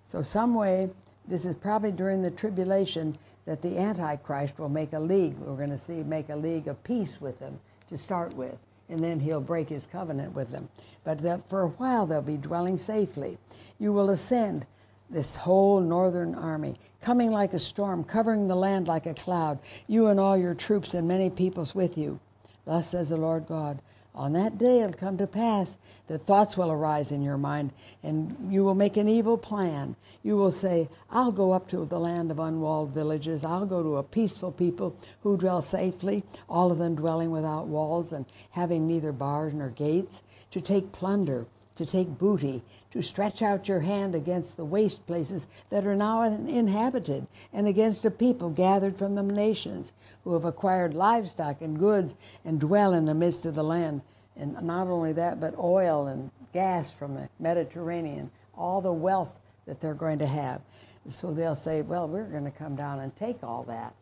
[0.08, 0.90] So, some way,
[1.28, 5.38] this is probably during the tribulation that the Antichrist will make a league.
[5.38, 8.58] We're going to see make a league of peace with them to start with,
[8.90, 10.70] and then he'll break his covenant with them.
[11.04, 13.38] But that for a while they'll be dwelling safely.
[13.80, 14.66] You will ascend
[15.10, 20.08] this whole northern army, coming like a storm, covering the land like a cloud, you
[20.08, 22.20] and all your troops and many peoples with you.
[22.66, 23.80] Thus says the Lord God
[24.16, 27.72] on that day it'll come to pass that thoughts will arise in your mind
[28.04, 29.96] and you will make an evil plan.
[30.24, 33.44] You will say, I'll go up to the land of unwalled villages.
[33.44, 38.12] I'll go to a peaceful people who dwell safely, all of them dwelling without walls
[38.12, 41.46] and having neither bars nor gates, to take plunder
[41.76, 46.24] to take booty, to stretch out your hand against the waste places that are now
[46.24, 49.92] inhabited, and against a people gathered from the nations,
[50.24, 54.02] who have acquired livestock and goods and dwell in the midst of the land.
[54.36, 59.80] And not only that, but oil and gas from the Mediterranean, all the wealth that
[59.80, 60.62] they're going to have.
[61.10, 63.94] So they'll say, Well, we're going to come down and take all that.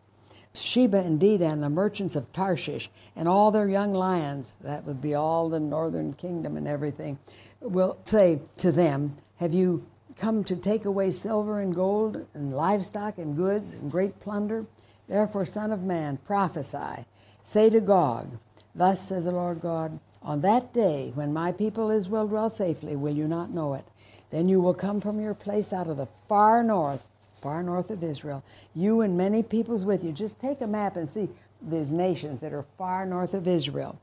[0.55, 5.15] Sheba indeed and the merchants of Tarshish, and all their young lions, that would be
[5.15, 7.17] all the northern kingdom and everything,
[7.63, 9.85] will say to them, Have you
[10.17, 14.65] come to take away silver and gold and livestock and goods and great plunder?
[15.07, 17.05] Therefore, Son of Man, prophesy.
[17.43, 18.37] Say to Gog,
[18.75, 23.15] Thus says the Lord God, On that day when my people Israel dwell safely, will
[23.15, 23.85] you not know it?
[24.29, 27.09] Then you will come from your place out of the far north
[27.43, 28.41] far north of Israel,
[28.73, 30.13] you and many peoples with you.
[30.13, 31.27] Just take a map and see
[31.69, 33.99] these nations that are far north of Israel.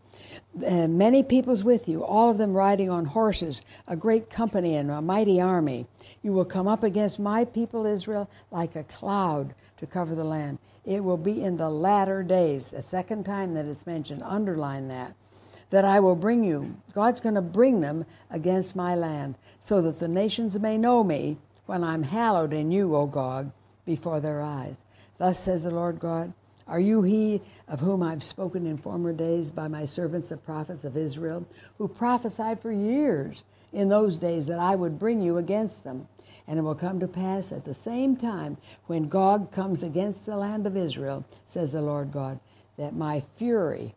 [0.67, 4.91] Uh, many peoples with you, all of them riding on horses, a great company and
[4.91, 5.87] a mighty army.
[6.23, 10.59] You will come up against my people Israel like a cloud to cover the land.
[10.85, 15.15] It will be in the latter days, a second time that it's mentioned, underline that,
[15.71, 16.75] that I will bring you.
[16.95, 21.37] God's going to bring them against my land so that the nations may know me
[21.67, 23.51] when I'm hallowed in you, O Gog,
[23.85, 24.75] before their eyes.
[25.19, 26.33] Thus says the Lord God,
[26.71, 30.85] Are you he of whom I've spoken in former days by my servants the prophets
[30.85, 31.45] of Israel,
[31.79, 36.07] who prophesied for years in those days that I would bring you against them?
[36.47, 38.57] And it will come to pass at the same time
[38.87, 42.39] when Gog comes against the land of Israel, says the Lord God,
[42.79, 43.95] that my fury,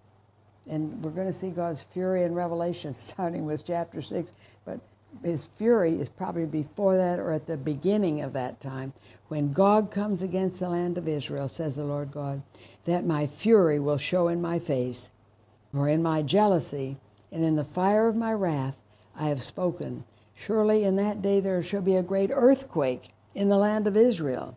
[0.67, 4.31] and we're going to see God's fury in Revelation starting with chapter 6,
[4.65, 4.79] but
[5.23, 8.93] his fury is probably before that or at the beginning of that time
[9.33, 12.43] when Gog comes against the land of Israel, says the Lord God,
[12.85, 15.09] that my fury will show in my face,
[15.73, 16.97] for in my jealousy,
[17.31, 18.77] and in the fire of my wrath
[19.15, 20.03] I have spoken.
[20.35, 24.55] Surely in that day there shall be a great earthquake in the land of Israel,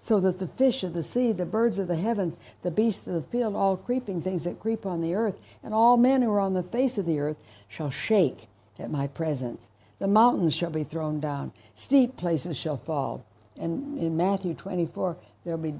[0.00, 3.14] so that the fish of the sea, the birds of the heavens, the beasts of
[3.14, 6.40] the field, all creeping things that creep on the earth, and all men who are
[6.40, 7.36] on the face of the earth
[7.68, 9.68] shall shake at my presence.
[10.00, 13.24] The mountains shall be thrown down, steep places shall fall.
[13.60, 15.74] And in Matthew 24, there'll be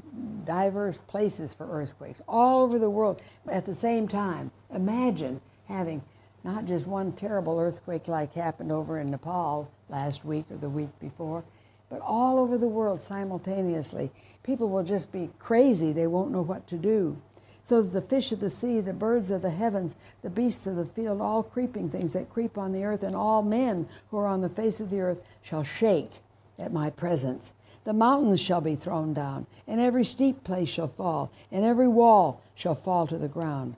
[0.44, 4.50] diverse places for earthquakes all over the world at the same time.
[4.74, 6.02] Imagine having
[6.44, 10.90] not just one terrible earthquake like happened over in Nepal last week or the week
[11.00, 11.42] before,
[11.88, 14.10] but all over the world simultaneously.
[14.42, 15.92] People will just be crazy.
[15.92, 17.16] They won't know what to do
[17.62, 20.86] so the fish of the sea, the birds of the heavens, the beasts of the
[20.86, 24.40] field, all creeping things that creep on the earth, and all men who are on
[24.40, 26.10] the face of the earth shall shake
[26.58, 27.52] at my presence.
[27.84, 32.42] The mountains shall be thrown down, and every steep place shall fall, and every wall
[32.54, 33.74] shall fall to the ground.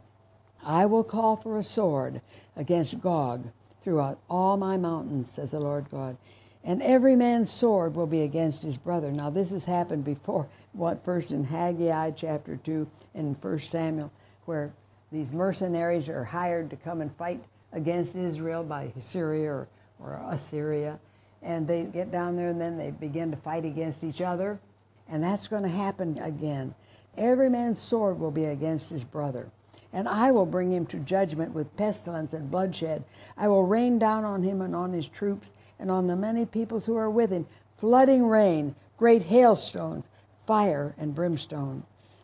[0.64, 2.20] I will call for a sword
[2.56, 3.44] against Gog
[3.80, 6.16] throughout all my mountains, says the Lord God.
[6.64, 9.10] And every man's sword will be against his brother.
[9.10, 14.10] Now, this has happened before what first in Haggai chapter 2 and First Samuel,
[14.46, 14.72] where
[15.10, 19.68] these mercenaries are hired to come and fight against Israel by Syria or,
[20.00, 20.98] or Assyria.
[21.42, 24.60] And they get down there and then they begin to fight against each other.
[25.08, 26.74] And that's going to happen again.
[27.16, 29.48] Every man's sword will be against his brother.
[29.92, 33.04] And I will bring him to judgment with pestilence and bloodshed.
[33.36, 36.86] I will rain down on him and on his troops and on the many peoples
[36.86, 40.04] who are with him, flooding rain, great hailstones,
[40.46, 41.82] fire and brimstone.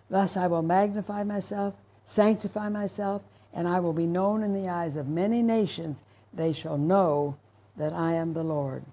[0.09, 1.75] Thus I will magnify myself,
[2.07, 6.03] sanctify myself, and I will be known in the eyes of many nations.
[6.33, 7.37] They shall know
[7.77, 8.85] that I am the Lord.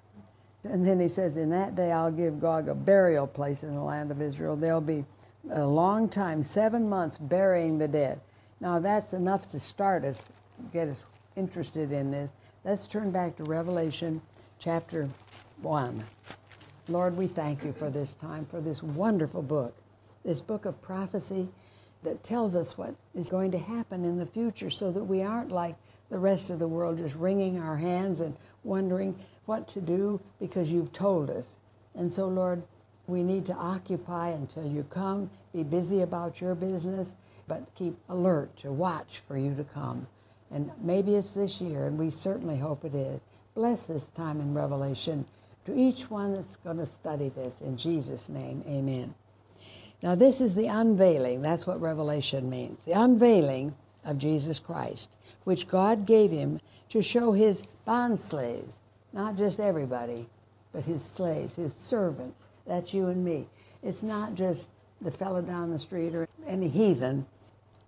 [0.65, 3.81] And then he says, In that day I'll give Gog a burial place in the
[3.81, 4.55] land of Israel.
[4.55, 5.05] There'll be
[5.51, 8.19] a long time, seven months, burying the dead.
[8.59, 10.27] Now that's enough to start us,
[10.73, 11.03] get us
[11.35, 12.31] interested in this.
[12.63, 14.21] Let's turn back to Revelation
[14.59, 15.07] chapter
[15.61, 16.03] 1.
[16.87, 19.75] Lord, we thank you for this time, for this wonderful book,
[20.23, 21.47] this book of prophecy
[22.03, 25.51] that tells us what is going to happen in the future so that we aren't
[25.51, 25.75] like
[26.09, 29.15] the rest of the world just wringing our hands and wondering
[29.45, 31.55] what to do because you've told us.
[31.95, 32.63] And so, Lord,
[33.07, 37.11] we need to occupy until you come, be busy about your business,
[37.47, 40.07] but keep alert to watch for you to come.
[40.51, 43.21] And maybe it's this year, and we certainly hope it is.
[43.53, 45.25] Bless this time in Revelation
[45.65, 47.61] to each one that's going to study this.
[47.61, 49.13] In Jesus' name, amen.
[50.03, 51.41] Now, this is the unveiling.
[51.41, 52.83] That's what Revelation means.
[52.83, 55.09] The unveiling of Jesus Christ,
[55.45, 58.79] which God gave him to show his bond slaves,
[59.13, 60.27] not just everybody,
[60.73, 62.43] but his slaves, his servants.
[62.67, 63.47] That's you and me.
[63.81, 64.67] It's not just
[65.01, 67.25] the fellow down the street or any heathen.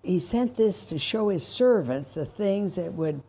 [0.04, 3.22] He sent this to show his servants the things that would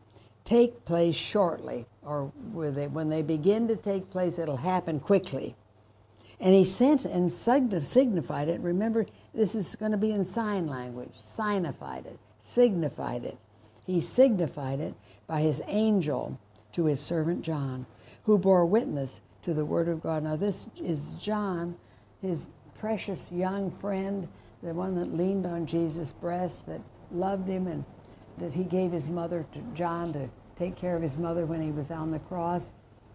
[0.44, 5.56] take place shortly, or when they begin to take place, it'll happen quickly.
[6.40, 8.60] And he sent and signified it.
[8.60, 11.12] Remember, this is going to be in sign language.
[11.20, 13.36] Signified it, signified it.
[13.88, 14.94] He signified it
[15.27, 16.38] by his angel
[16.72, 17.87] to his servant John,
[18.24, 20.24] who bore witness to the word of God.
[20.24, 21.74] Now, this is John,
[22.20, 24.29] his precious young friend,
[24.62, 27.83] the one that leaned on Jesus' breast, that loved him, and
[28.37, 31.70] that he gave his mother to John to take care of his mother when he
[31.70, 32.70] was on the cross.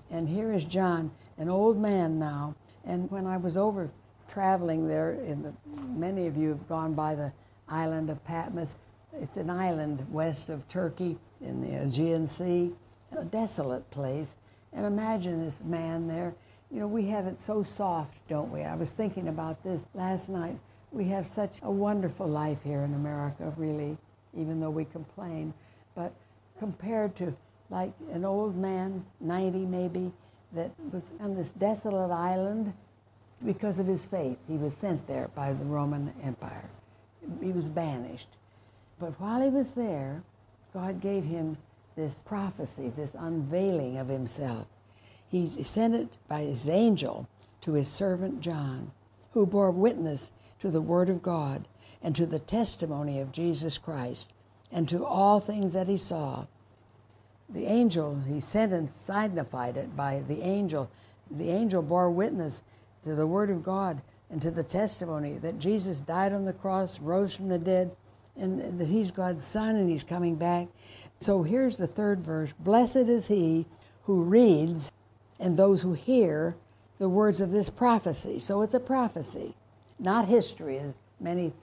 [0.09, 2.55] And here is John, an old man now.
[2.83, 3.91] And when I was over
[4.27, 5.53] traveling there, in the,
[5.87, 7.31] many of you have gone by the
[7.69, 8.75] island of Patmos.
[9.21, 12.73] It's an island west of Turkey in the Aegean Sea,
[13.15, 14.35] a desolate place.
[14.73, 16.33] And imagine this man there.
[16.71, 18.63] You know, we have it so soft, don't we?
[18.63, 20.57] I was thinking about this last night.
[20.91, 23.97] We have such a wonderful life here in America, really,
[24.35, 25.53] even though we complain.
[25.95, 26.11] But
[26.57, 27.35] compared to
[27.69, 30.11] like an old man, 90 maybe,
[30.53, 32.73] that was on this desolate island
[33.45, 34.37] because of his faith.
[34.47, 36.69] He was sent there by the Roman Empire.
[37.41, 38.29] He was banished.
[39.03, 40.23] But while he was there,
[40.73, 41.57] God gave him
[41.97, 44.65] this prophecy, this unveiling of himself.
[45.27, 47.27] He sent it by his angel
[47.59, 48.93] to his servant John,
[49.31, 51.67] who bore witness to the Word of God
[52.01, 54.31] and to the testimony of Jesus Christ
[54.71, 56.45] and to all things that he saw.
[57.49, 60.89] The angel, he sent and signified it by the angel.
[61.29, 62.63] The angel bore witness
[63.03, 67.01] to the Word of God and to the testimony that Jesus died on the cross,
[67.01, 67.93] rose from the dead,
[68.35, 70.67] and that he's God's Son and he's coming back.
[71.19, 73.65] So here's the third verse Blessed is he
[74.03, 74.91] who reads
[75.39, 76.55] and those who hear
[76.99, 78.39] the words of this prophecy.
[78.39, 79.55] So it's a prophecy,
[79.99, 81.53] not history, as many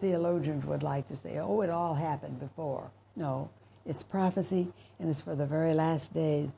[0.00, 1.38] theologians would like to say.
[1.38, 2.90] Oh, it all happened before.
[3.16, 3.50] No,
[3.86, 6.50] it's prophecy and it's for the very last days.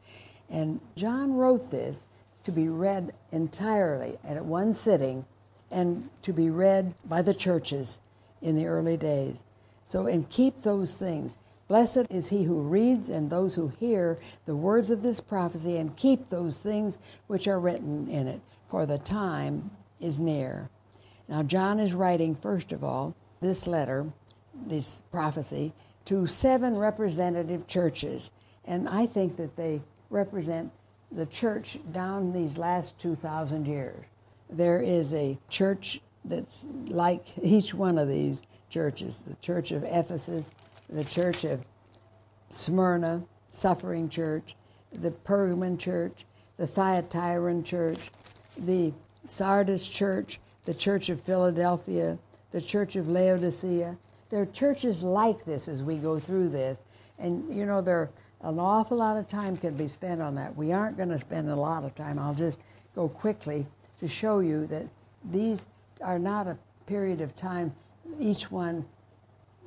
[0.48, 2.02] And John wrote this
[2.42, 5.24] to be read entirely at one sitting
[5.70, 7.98] and to be read by the churches
[8.42, 9.42] in the early days.
[9.90, 11.36] So, and keep those things.
[11.66, 15.96] Blessed is he who reads and those who hear the words of this prophecy and
[15.96, 20.70] keep those things which are written in it, for the time is near.
[21.28, 24.06] Now, John is writing, first of all, this letter,
[24.64, 25.72] this prophecy,
[26.04, 28.30] to seven representative churches.
[28.66, 30.70] And I think that they represent
[31.10, 34.04] the church down these last 2,000 years.
[34.50, 40.50] There is a church that's like each one of these churches the church of Ephesus,
[40.88, 41.60] the church of
[42.48, 44.56] Smyrna, Suffering Church,
[44.92, 46.24] the Pergamon Church,
[46.56, 48.10] the Thyatiran Church,
[48.56, 48.92] the
[49.24, 52.18] Sardis Church, the Church of Philadelphia,
[52.50, 53.96] the Church of Laodicea.
[54.30, 56.78] There are churches like this as we go through this.
[57.18, 58.10] And, you know, there
[58.42, 60.56] an awful lot of time can be spent on that.
[60.56, 62.18] We aren't going to spend a lot of time.
[62.18, 62.58] I'll just
[62.94, 63.66] go quickly
[63.98, 64.86] to show you that
[65.30, 65.66] these
[66.00, 66.56] are not a
[66.86, 67.74] period of time,
[68.18, 68.84] each one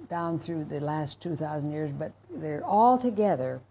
[0.09, 3.61] down through the last 2,000 years, but they're all together.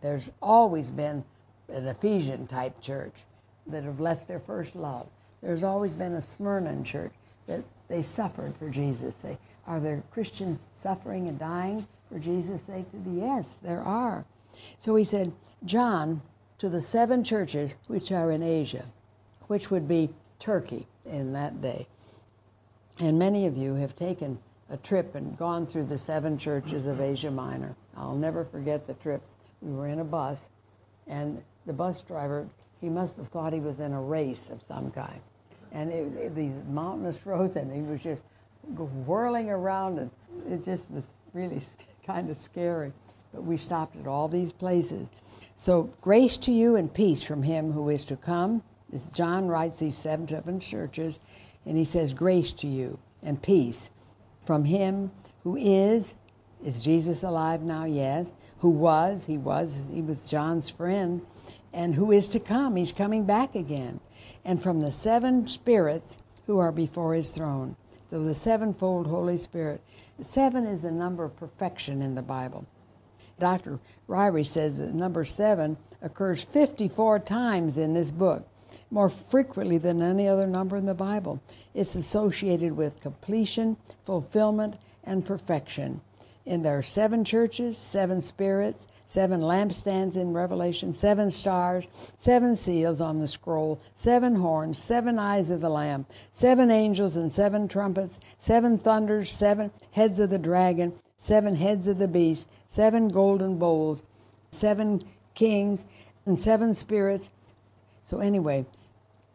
[0.00, 1.24] There's always been
[1.68, 3.14] an Ephesian type church
[3.66, 5.06] that have left their first love.
[5.42, 7.12] There's always been a Smyrna church
[7.46, 9.36] that they suffered for Jesus'.
[9.66, 12.86] Are there Christians suffering and dying for Jesus' sake?
[13.06, 14.24] Yes, there are.
[14.78, 15.32] So he said,
[15.64, 16.22] John,
[16.58, 18.84] to the seven churches which are in Asia,
[19.48, 21.86] which would be Turkey in that day.
[22.98, 24.38] And many of you have taken
[24.70, 27.74] a trip and gone through the seven churches of Asia Minor.
[27.96, 29.22] I'll never forget the trip.
[29.60, 30.46] We were in a bus,
[31.06, 32.48] and the bus driver,
[32.80, 35.20] he must have thought he was in a race of some kind.
[35.72, 38.22] And it, it, these mountainous roads, and he was just
[39.06, 40.10] whirling around, and
[40.50, 41.60] it just was really
[42.04, 42.92] kind of scary
[43.32, 45.06] but we stopped at all these places.
[45.56, 48.62] So, grace to you and peace from him who is to come.
[48.90, 51.18] This John writes these seven, seven churches,
[51.64, 53.90] and he says, Grace to you and peace
[54.44, 55.10] from him
[55.44, 56.14] who is.
[56.64, 57.84] Is Jesus alive now?
[57.84, 58.28] Yes.
[58.58, 59.24] Who was?
[59.24, 59.78] He was.
[59.92, 61.22] He was John's friend.
[61.72, 62.76] And who is to come?
[62.76, 64.00] He's coming back again.
[64.44, 67.76] And from the seven spirits who are before his throne.
[68.10, 69.80] So the sevenfold Holy Spirit.
[70.20, 72.66] Seven is the number of perfection in the Bible.
[73.38, 73.80] Dr.
[74.08, 78.46] Ryrie says that number seven occurs 54 times in this book,
[78.92, 81.42] more frequently than any other number in the Bible.
[81.74, 86.02] It's associated with completion, fulfillment, and perfection.
[86.46, 91.86] And there are seven churches, seven spirits, seven lampstands in Revelation, seven stars,
[92.18, 97.32] seven seals on the scroll, seven horns, seven eyes of the Lamb, seven angels and
[97.32, 103.08] seven trumpets, seven thunders, seven heads of the dragon, seven heads of the beast, seven
[103.08, 104.02] golden bowls,
[104.50, 105.00] seven
[105.34, 105.84] kings
[106.26, 107.30] and seven spirits.
[108.04, 108.66] So, anyway,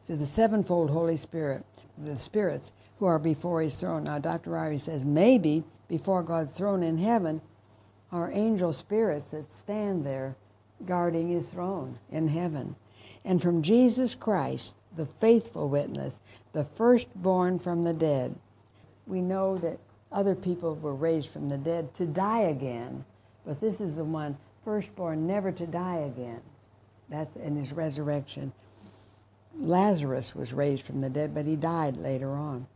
[0.07, 1.63] to the sevenfold Holy Spirit,
[1.97, 4.05] the spirits who are before his throne.
[4.05, 4.51] Now, Dr.
[4.51, 7.41] Ryrie says maybe before God's throne in heaven
[8.11, 10.35] are angel spirits that stand there
[10.85, 12.75] guarding his throne in heaven.
[13.25, 16.21] And from Jesus Christ, the faithful witness,
[16.53, 18.33] the firstborn from the dead.
[19.05, 19.79] We know that
[20.11, 23.03] other people were raised from the dead to die again,
[23.45, 26.41] but this is the one firstborn never to die again.
[27.09, 28.53] That's in his resurrection.
[29.59, 32.67] Lazarus was raised from the dead, but he died later on.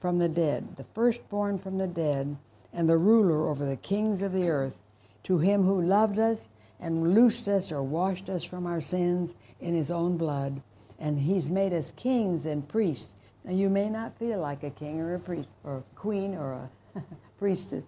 [0.00, 2.36] From the dead, the firstborn from the dead,
[2.72, 4.78] and the ruler over the kings of the earth,
[5.24, 6.48] to him who loved us
[6.80, 10.62] and loosed us or washed us from our sins in his own blood,
[10.98, 13.14] and he's made us kings and priests.
[13.44, 16.52] Now, you may not feel like a king or a priest or a queen or
[16.94, 17.02] a
[17.38, 17.84] priestess,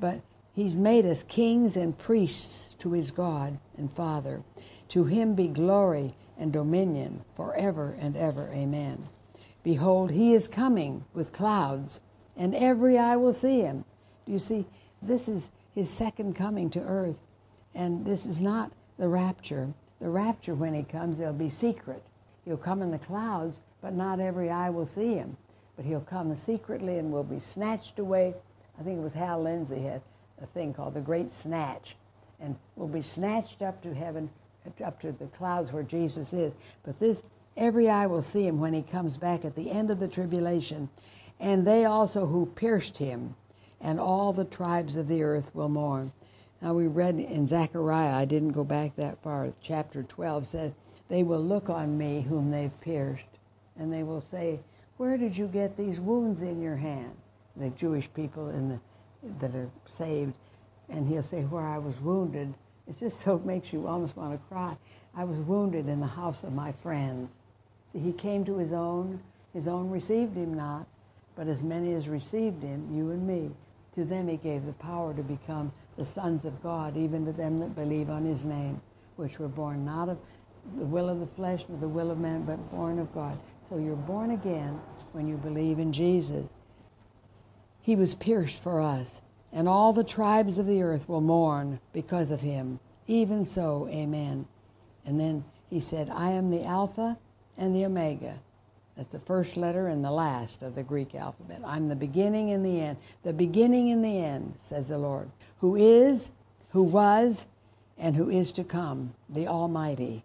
[0.00, 0.20] but
[0.54, 4.42] he's made us kings and priests to his God and Father.
[4.88, 8.48] To him be glory and dominion forever and ever.
[8.52, 9.04] Amen.
[9.62, 12.00] Behold, he is coming with clouds,
[12.36, 13.84] and every eye will see him.
[14.26, 14.66] Do you see?
[15.00, 17.20] This is his second coming to earth.
[17.76, 19.72] And this is not the rapture.
[20.00, 22.02] The rapture, when he comes, it'll be secret.
[22.44, 25.36] He'll come in the clouds, but not every eye will see him.
[25.76, 28.34] But he'll come secretly and will be snatched away.
[28.80, 30.02] I think it was Hal Lindsey had
[30.42, 31.94] a thing called the Great Snatch,
[32.40, 34.28] and will be snatched up to heaven
[34.84, 36.52] up to the clouds where Jesus is.
[36.84, 37.22] But this,
[37.56, 40.88] every eye will see him when he comes back at the end of the tribulation.
[41.40, 43.34] And they also who pierced him,
[43.80, 46.12] and all the tribes of the earth will mourn.
[46.60, 50.74] Now we read in Zechariah, I didn't go back that far, chapter 12 said,
[51.08, 53.24] They will look on me whom they've pierced,
[53.76, 54.60] and they will say,
[54.96, 57.16] Where did you get these wounds in your hand?
[57.56, 58.80] The Jewish people in the,
[59.40, 60.34] that are saved.
[60.88, 62.54] And he'll say, Where I was wounded
[62.88, 64.76] it just so makes you almost want to cry.
[65.14, 67.30] I was wounded in the house of my friends.
[67.92, 69.20] See, he came to his own.
[69.52, 70.86] His own received him not,
[71.36, 73.50] but as many as received him, you and me,
[73.94, 77.58] to them he gave the power to become the sons of God, even to them
[77.58, 78.80] that believe on his name,
[79.16, 80.18] which were born not of
[80.78, 83.38] the will of the flesh nor the will of man, but born of God.
[83.68, 84.80] So you're born again
[85.12, 86.46] when you believe in Jesus.
[87.82, 89.20] He was pierced for us
[89.52, 92.80] and all the tribes of the earth will mourn because of him.
[93.06, 94.46] Even so, amen.
[95.04, 97.18] And then he said, I am the Alpha
[97.58, 98.38] and the Omega.
[98.96, 101.60] That's the first letter and the last of the Greek alphabet.
[101.64, 102.98] I'm the beginning and the end.
[103.22, 105.30] The beginning and the end, says the Lord,
[105.60, 106.30] who is,
[106.70, 107.46] who was,
[107.98, 110.24] and who is to come, the Almighty.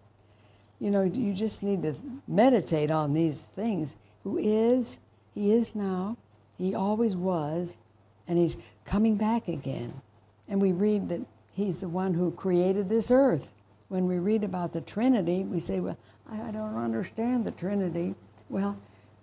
[0.79, 1.95] You know, you just need to
[2.27, 3.95] meditate on these things.
[4.23, 4.97] Who is,
[5.33, 6.17] He is now,
[6.57, 7.77] He always was,
[8.27, 9.93] and He's coming back again.
[10.47, 11.21] And we read that
[11.51, 13.51] He's the one who created this earth.
[13.87, 15.97] When we read about the Trinity, we say, Well,
[16.29, 18.13] I, don't understand the Trinity.
[18.49, 18.77] Well,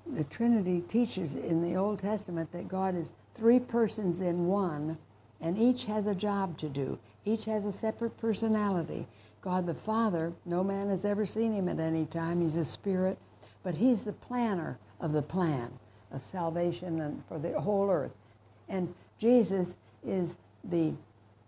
[0.07, 4.99] the Trinity teaches in the Old Testament that God is three persons in one,
[5.41, 6.99] and each has a job to do.
[7.25, 9.07] Each has a separate personality.
[9.41, 12.41] God the Father, no man has ever seen him at any time.
[12.41, 13.19] He's a spirit,
[13.63, 15.71] but he's the planner of the plan
[16.11, 18.13] of salvation and for the whole earth.
[18.69, 20.93] And Jesus is the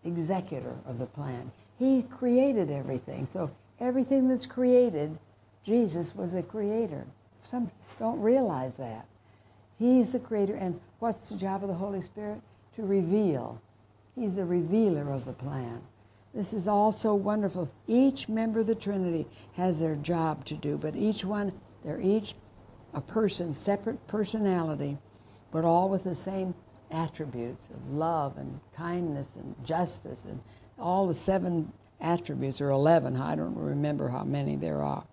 [0.05, 1.51] executor of the plan.
[1.79, 3.27] He created everything.
[3.33, 3.51] So
[3.81, 5.17] everything that's created,
[5.65, 7.05] Jesus was the creator.
[7.43, 9.07] Some don't realize that.
[9.79, 10.55] He's the creator.
[10.55, 12.41] And what's the job of the Holy Spirit?
[12.77, 13.61] To reveal.
[14.15, 15.81] He's the revealer of the plan.
[16.35, 17.71] This is all so wonderful.
[17.87, 21.53] Each member of the Trinity has their job to do, but each one,
[21.83, 22.35] they're each
[22.93, 24.99] a person, separate personality,
[25.51, 26.55] but all with the same
[26.91, 30.41] attributes of love and kindness and justice and
[30.79, 35.05] all the seven attributes or 11 i don't remember how many there are.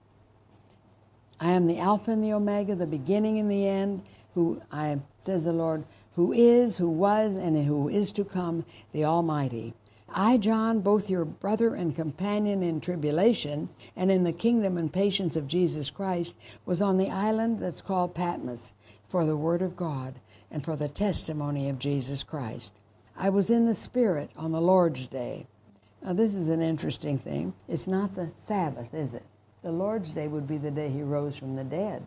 [1.39, 4.03] I am the alpha and the omega the beginning and the end
[4.33, 9.03] who i says the lord who is who was and who is to come the
[9.03, 9.73] almighty.
[10.15, 15.35] I, John, both your brother and companion in tribulation and in the kingdom and patience
[15.35, 18.73] of Jesus Christ, was on the island that's called Patmos
[19.07, 20.19] for the word of God
[20.53, 22.71] and for the testimony of Jesus Christ.
[23.17, 25.47] I was in the Spirit on the Lord's Day.
[26.03, 27.53] Now, this is an interesting thing.
[27.67, 29.23] It's not the Sabbath, is it?
[29.63, 32.05] The Lord's Day would be the day he rose from the dead.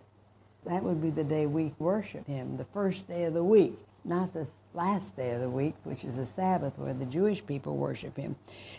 [0.64, 4.32] That would be the day we worship him, the first day of the week, not
[4.32, 8.16] the last day of the week, which is the Sabbath, where the Jewish people worship
[8.16, 8.36] him.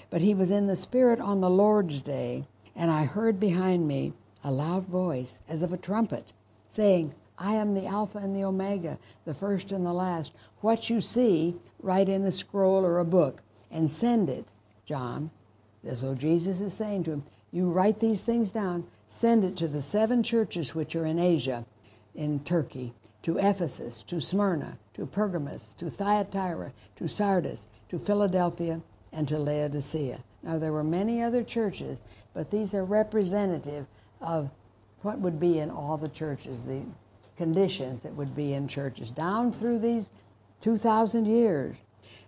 [0.09, 2.45] But he was in the Spirit on the Lord's Day,
[2.75, 4.13] and I heard behind me
[4.43, 6.31] a loud voice, as of a trumpet,
[6.69, 10.31] saying, I am the Alpha and the Omega, the first and the last.
[10.61, 14.45] What you see, write in a scroll or a book and send it,
[14.85, 15.29] John,
[15.93, 19.81] So Jesus is saying to him, You write these things down, send it to the
[19.81, 21.65] seven churches which are in Asia,
[22.15, 28.81] in Turkey, to Ephesus, to Smyrna, to Pergamos, to Thyatira, to Sardis, to Philadelphia,
[29.11, 30.19] and to Laodicea.
[30.43, 31.99] Now, there were many other churches,
[32.33, 33.85] but these are representative
[34.21, 34.49] of
[35.01, 36.81] what would be in all the churches, the
[37.37, 40.09] conditions that would be in churches down through these
[40.59, 41.77] 2,000 years.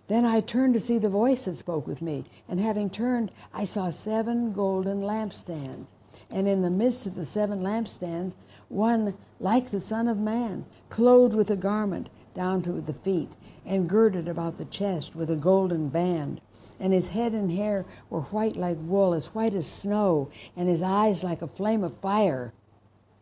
[0.06, 3.64] Then I turned to see the voice that spoke with me, and having turned, I
[3.64, 5.86] saw seven golden lampstands.
[6.30, 8.34] And in the midst of the seven lampstands,
[8.68, 13.30] one like the Son of Man, clothed with a garment down to the feet,
[13.66, 16.40] and girded about the chest with a golden band.
[16.78, 20.82] And his head and hair were white like wool, as white as snow, and his
[20.82, 22.52] eyes like a flame of fire.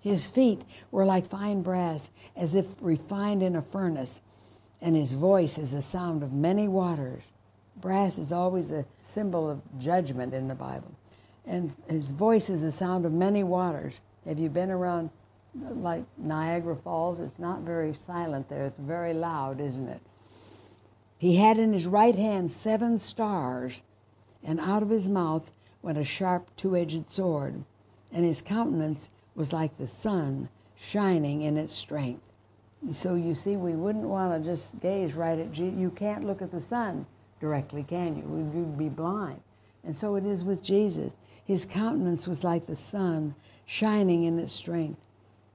[0.02, 4.20] His feet were like fine brass, as if refined in a furnace,
[4.80, 7.24] and his voice is the sound of many waters.
[7.80, 10.92] Brass is always a symbol of judgment in the Bible.
[11.46, 14.00] And his voice is the sound of many waters.
[14.24, 15.10] Have you been around
[15.54, 17.18] like Niagara Falls?
[17.20, 20.00] It's not very silent there, it's very loud, isn't it?
[21.16, 23.82] He had in his right hand seven stars,
[24.44, 25.50] and out of his mouth
[25.82, 27.64] went a sharp two edged sword,
[28.12, 29.08] and his countenance
[29.38, 32.32] was like the sun shining in its strength.
[32.90, 35.78] So you see, we wouldn't want to just gaze right at Jesus.
[35.78, 37.06] You can't look at the sun
[37.40, 38.22] directly, can you?
[38.52, 39.40] You'd be blind.
[39.84, 41.12] And so it is with Jesus.
[41.44, 45.00] His countenance was like the sun shining in its strength.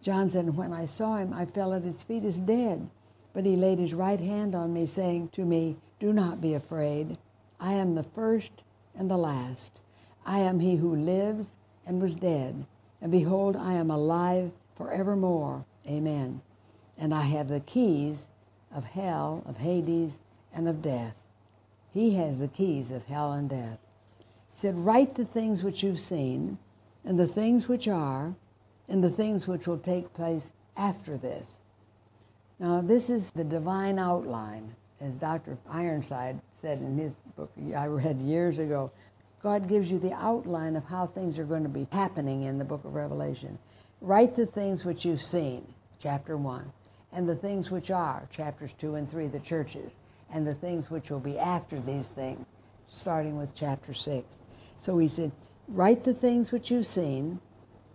[0.01, 2.89] John said, When I saw him, I fell at his feet as dead.
[3.34, 7.17] But he laid his right hand on me, saying to me, Do not be afraid.
[7.59, 8.63] I am the first
[8.95, 9.81] and the last.
[10.25, 11.51] I am he who lives
[11.86, 12.65] and was dead
[13.04, 15.66] and behold, I am alive forevermore.
[15.86, 16.41] Amen.
[16.97, 18.30] And I have the keys
[18.74, 20.20] of hell, of Hades,
[20.54, 21.22] and of death.
[21.91, 23.78] He has the keys of hell and death.
[24.54, 26.58] He said, Write the things which you've seen,
[27.04, 28.34] and the things which are,
[28.88, 31.60] and the things which will take place after this.
[32.58, 35.58] Now, this is the divine outline, as Dr.
[35.70, 38.91] Ironside said in his book I read years ago.
[39.43, 42.63] God gives you the outline of how things are going to be happening in the
[42.63, 43.59] book of Revelation.
[43.99, 45.67] Write the things which you've seen,
[45.99, 46.71] chapter 1,
[47.11, 49.97] and the things which are, chapters 2 and 3, the churches,
[50.31, 52.45] and the things which will be after these things,
[52.87, 54.25] starting with chapter 6.
[54.77, 55.33] So he said,
[55.67, 57.41] Write the things which you've seen,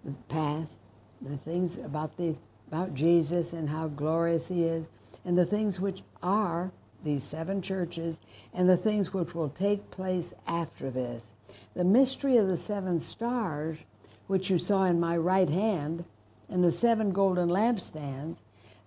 [0.05, 0.77] the past,
[1.23, 2.37] the things about, the,
[2.67, 4.85] about Jesus and how glorious he is,
[5.25, 6.71] and the things which are,
[7.03, 8.21] these seven churches,
[8.53, 11.31] and the things which will take place after this
[11.79, 13.79] the mystery of the seven stars,
[14.27, 16.05] which you saw in my right hand,
[16.49, 18.39] and the seven golden lampstands,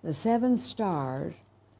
[0.04, 1.32] the seven stars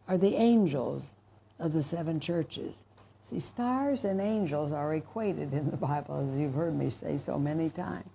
[0.08, 1.10] are the angels
[1.58, 2.84] of the seven churches.
[3.24, 7.38] See, stars and angels are equated in the Bible, as you've heard me say so
[7.38, 8.08] many times.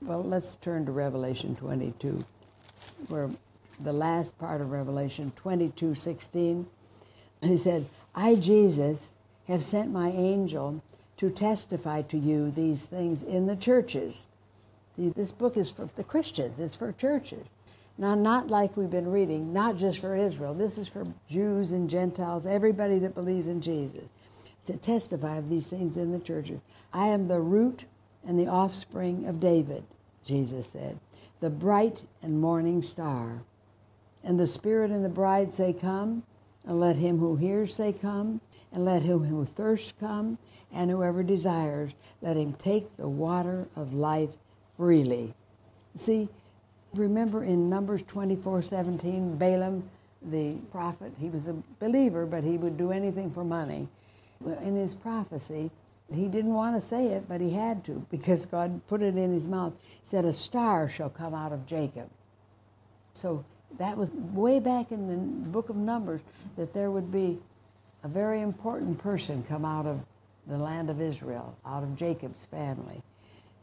[0.00, 2.24] Well, let's turn to Revelation 22,
[3.08, 3.28] where
[3.80, 6.66] the last part of Revelation 22 16,
[7.42, 9.10] he said, I, Jesus,
[9.46, 10.82] have sent my angel
[11.24, 14.26] to testify to you these things in the churches.
[14.98, 17.46] This book is for the Christians, it's for churches.
[17.96, 20.52] Now, not like we've been reading, not just for Israel.
[20.52, 24.04] This is for Jews and Gentiles, everybody that believes in Jesus,
[24.66, 26.60] to testify of these things in the churches.
[26.92, 27.84] I am the root
[28.26, 29.84] and the offspring of David,
[30.26, 30.98] Jesus said,
[31.40, 33.42] the bright and morning star.
[34.22, 36.24] And the Spirit and the bride say, Come,
[36.66, 38.40] and let him who hears say, Come,
[38.74, 40.36] and let him who thirsts come,
[40.72, 44.30] and whoever desires, let him take the water of life
[44.76, 45.32] freely.
[45.96, 46.28] See,
[46.92, 49.88] remember in Numbers 24 17, Balaam,
[50.30, 53.86] the prophet, he was a believer, but he would do anything for money.
[54.44, 55.70] In his prophecy,
[56.12, 59.32] he didn't want to say it, but he had to because God put it in
[59.32, 59.72] his mouth.
[59.80, 62.10] He said, A star shall come out of Jacob.
[63.14, 63.44] So
[63.78, 65.16] that was way back in the
[65.50, 66.20] book of Numbers
[66.56, 67.38] that there would be
[68.04, 69.98] a very important person come out of
[70.46, 73.02] the land of Israel, out of Jacob's family.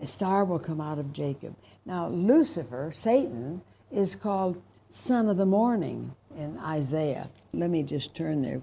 [0.01, 1.55] A star will come out of Jacob.
[1.85, 3.61] Now, Lucifer, Satan,
[3.91, 7.29] is called son of the morning in Isaiah.
[7.53, 8.61] Let me just turn there.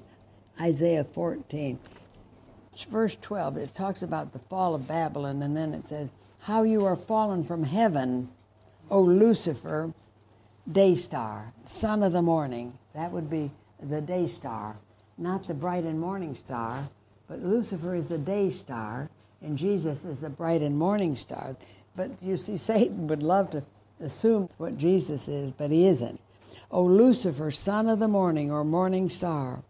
[0.60, 1.78] Isaiah 14.
[2.90, 6.08] Verse 12, it talks about the fall of Babylon, and then it says,
[6.40, 8.28] How you are fallen from heaven,
[8.90, 9.92] O Lucifer,
[10.70, 12.76] day star, son of the morning.
[12.94, 13.50] That would be
[13.80, 14.76] the day star,
[15.18, 16.88] not the bright and morning star,
[17.28, 19.10] but Lucifer is the day star,
[19.42, 21.56] and Jesus is the bright and morning star.
[21.96, 23.62] But you see, Satan would love to
[24.00, 26.20] assume what Jesus is, but he isn't.
[26.70, 29.62] O Lucifer, son of the morning or morning star,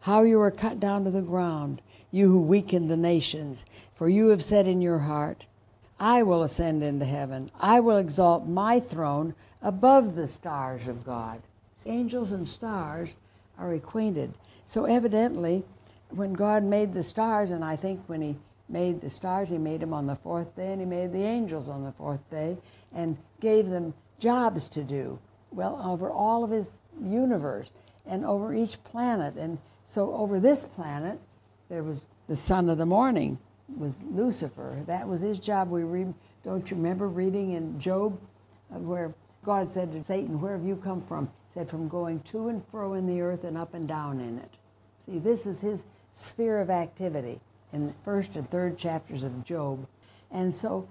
[0.00, 1.80] how you are cut down to the ground.
[2.10, 3.64] you who weaken the nations.
[3.94, 5.44] For you have said in your heart,
[5.98, 7.50] I will ascend into heaven.
[7.58, 11.42] I will exalt my throne above the stars of God.
[11.84, 13.14] Angels and stars
[13.58, 14.34] are acquainted.
[14.66, 15.64] So evidently,
[16.10, 18.36] when God made the stars, and I think when He
[18.68, 21.68] made the stars, He made them on the fourth day, and He made the angels
[21.68, 22.56] on the fourth day,
[22.94, 25.18] and gave them jobs to do.
[25.52, 27.70] Well, over all of His universe
[28.06, 29.36] and over each planet.
[29.36, 31.18] And so over this planet,
[31.68, 33.38] there was the son of the morning
[33.76, 34.82] was Lucifer.
[34.86, 35.70] That was his job.
[35.70, 36.12] We read,
[36.44, 38.18] don't you remember reading in Job
[38.72, 39.14] uh, where
[39.44, 41.30] God said to Satan, Where have you come from?
[41.56, 44.58] Said, From going to and fro in the earth and up and down in it.
[45.06, 47.40] See, this is his sphere of activity
[47.72, 49.86] in the first and third chapters of Job.
[50.30, 50.86] And so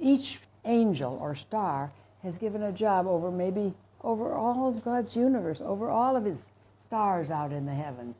[0.00, 1.92] each angel or star
[2.22, 6.46] has given a job over maybe over all of God's universe, over all of his
[6.82, 8.16] stars out in the heavens,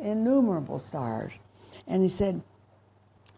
[0.00, 1.32] innumerable stars.
[1.88, 2.40] And he said,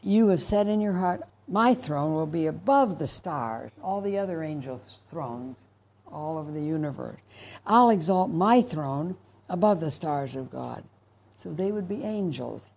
[0.02, 4.18] You have said in your heart, My throne will be above the stars, all the
[4.18, 5.56] other angels' thrones,
[6.12, 7.20] all over the universe.
[7.66, 9.16] I'll exalt my throne
[9.48, 10.84] above the stars of God.
[11.36, 12.70] So they would be angels.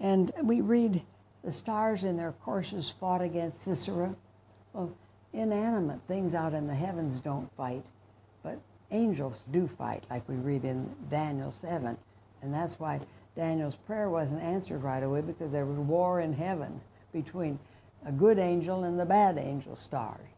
[0.00, 1.02] And we read
[1.42, 4.14] the stars in their courses fought against Sisera.
[4.72, 4.92] Well,
[5.32, 7.84] inanimate things out in the heavens don't fight,
[8.42, 8.58] but
[8.90, 11.96] angels do fight, like we read in Daniel 7.
[12.42, 13.00] And that's why
[13.36, 16.80] Daniel's prayer wasn't answered right away because there was war in heaven
[17.12, 17.58] between
[18.06, 20.28] a good angel and the bad angel stars.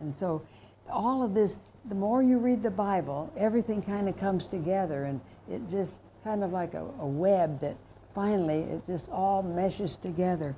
[0.00, 0.42] And so
[0.90, 5.20] all of this, the more you read the Bible, everything kind of comes together and
[5.50, 7.76] it just kind of like a, a web that
[8.14, 10.54] finally it just all meshes together.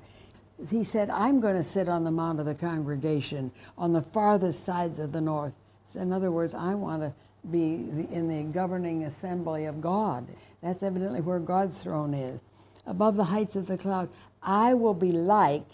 [0.70, 4.64] He said, I'm going to sit on the mount of the congregation on the farthest
[4.64, 5.53] sides of the north.
[5.87, 7.12] So in other words, I want to
[7.51, 10.27] be in the governing assembly of God.
[10.62, 12.41] That's evidently where God's throne is.
[12.87, 14.09] Above the heights of the cloud,
[14.43, 15.66] I will be like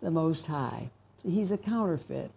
[0.00, 0.90] the Most High.
[1.24, 2.30] He's a counterfeit.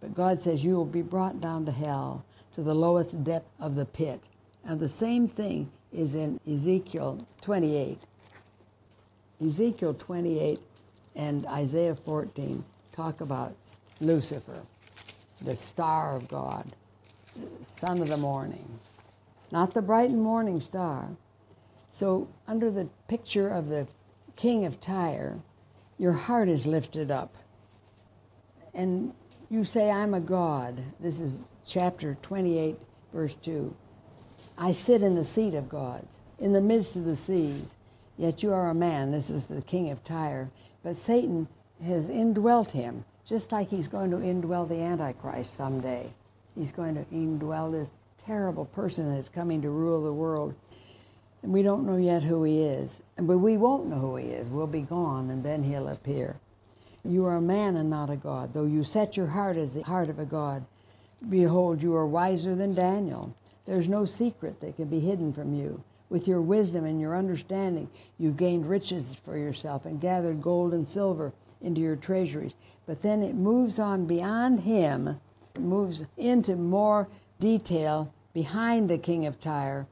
[0.00, 2.24] But God says, You will be brought down to hell,
[2.54, 4.20] to the lowest depth of the pit.
[4.64, 7.98] And the same thing is in Ezekiel 28.
[9.44, 10.60] Ezekiel 28
[11.14, 13.54] and Isaiah 14 talk about
[14.00, 14.62] Lucifer,
[15.40, 16.72] the star of God
[17.62, 18.78] son of the morning,
[19.50, 21.08] not the bright and morning star.
[21.90, 23.86] So, under the picture of the
[24.36, 25.38] king of Tyre,
[25.98, 27.34] your heart is lifted up.
[28.74, 29.12] And
[29.50, 30.82] you say, I'm a God.
[31.00, 32.76] This is chapter 28,
[33.12, 33.74] verse 2.
[34.58, 37.74] I sit in the seat of gods, in the midst of the seas.
[38.18, 39.10] Yet you are a man.
[39.10, 40.50] This is the king of Tyre.
[40.82, 41.48] But Satan
[41.82, 46.10] has indwelt him, just like he's going to indwell the Antichrist someday.
[46.54, 50.54] He's going to indwell this terrible person that's coming to rule the world.
[51.42, 53.00] And we don't know yet who he is.
[53.16, 54.48] But we won't know who he is.
[54.48, 56.36] We'll be gone, and then he'll appear.
[57.04, 58.52] You are a man and not a God.
[58.52, 60.64] Though you set your heart as the heart of a God,
[61.28, 63.34] behold, you are wiser than Daniel.
[63.66, 65.82] There's no secret that can be hidden from you.
[66.10, 67.88] With your wisdom and your understanding,
[68.18, 72.54] you've gained riches for yourself and gathered gold and silver into your treasuries.
[72.86, 75.20] But then it moves on beyond him
[75.58, 77.08] moves into more
[77.40, 79.86] detail behind the king of Tyre.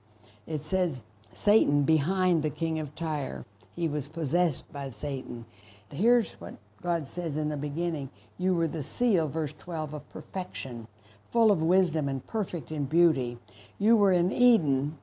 [0.47, 1.01] It says
[1.33, 3.45] Satan behind the king of Tyre.
[3.75, 5.45] He was possessed by Satan.
[5.91, 6.55] Here's what
[6.87, 10.87] God says in the beginning You were the seal, verse 12, of perfection,
[11.33, 13.39] full of wisdom and perfect in beauty.
[13.81, 14.97] You were in Eden,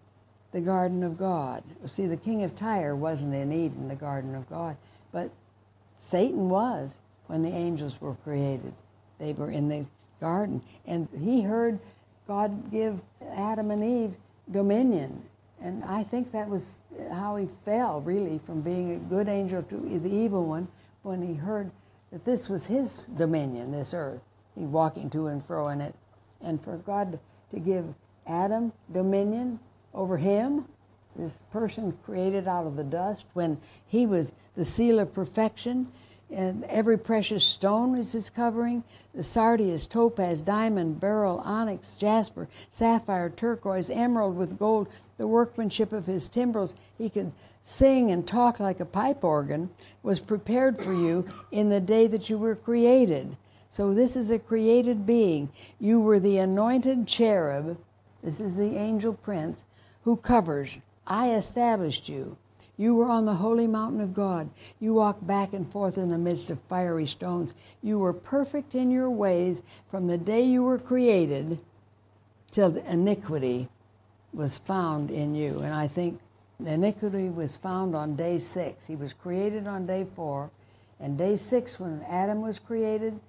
[0.54, 1.62] the garden of God.
[1.88, 4.78] See, the king of Tyre wasn't in Eden, the garden of God,
[5.12, 5.30] but
[6.00, 6.96] Satan was
[7.28, 8.72] when the angels were created.
[9.20, 9.86] They were in the
[10.22, 10.62] garden.
[10.86, 11.80] And he heard
[12.30, 13.02] God give
[13.36, 14.16] Adam and Eve
[14.50, 15.22] dominion.
[15.62, 16.80] And I think that was
[17.12, 20.70] how he fell, really, from being a good angel to the evil one
[21.04, 21.72] when he heard
[22.12, 24.22] that this was his dominion, this earth.
[24.56, 25.96] He walking to and fro in it.
[26.42, 27.20] And for God
[27.52, 27.86] to give
[28.28, 29.60] Adam dominion
[29.94, 30.66] over him,
[31.16, 35.92] this person created out of the dust, when he was the seal of perfection,
[36.32, 43.30] and every precious stone is his covering the sardius, topaz, diamond, beryl, onyx, jasper, sapphire,
[43.30, 46.74] turquoise, emerald with gold, the workmanship of his timbrels.
[46.98, 49.70] He could sing and talk like a pipe organ,
[50.02, 53.38] was prepared for you in the day that you were created.
[53.70, 55.50] So, this is a created being.
[55.80, 57.78] You were the anointed cherub,
[58.24, 59.64] this is the angel prince,
[60.04, 60.78] who covers.
[61.08, 62.38] I established you.
[62.78, 64.50] You were on the holy mountain of God.
[64.80, 67.54] You walked back and forth in the midst of fiery stones.
[67.82, 69.62] You were perfect in your ways
[69.92, 71.60] from the day you were created
[72.52, 73.70] till iniquity
[74.34, 75.60] was found in you.
[75.60, 76.20] And I think
[76.60, 78.88] the iniquity was found on day six.
[78.88, 80.50] He was created on day four,
[81.00, 83.20] and day six, when Adam was created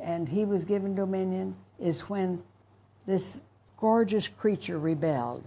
[0.00, 2.42] and he was given dominion, is when
[3.06, 3.40] this
[3.76, 5.44] gorgeous creature rebelled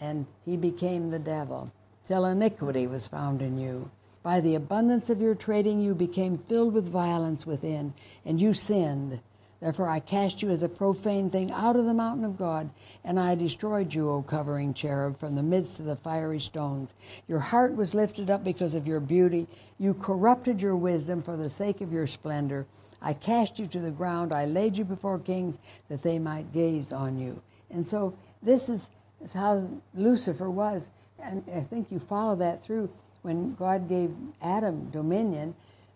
[0.00, 1.70] and he became the devil,
[2.12, 3.90] till iniquity was found in you.
[4.22, 7.94] By the abundance of your trading, you became filled with violence within,
[8.26, 9.18] and you sinned.
[9.60, 12.68] Therefore, I cast you as a profane thing out of the mountain of God,
[13.02, 16.92] and I destroyed you, O covering cherub, from the midst of the fiery stones.
[17.28, 19.46] Your heart was lifted up because of your beauty.
[19.78, 22.66] You corrupted your wisdom for the sake of your splendor.
[23.00, 24.34] I cast you to the ground.
[24.34, 25.56] I laid you before kings
[25.88, 27.40] that they might gaze on you.
[27.70, 28.90] And so, this is
[29.22, 30.88] is how Lucifer was.
[31.22, 32.90] And I think you follow that through.
[33.22, 35.54] When God gave Adam dominion,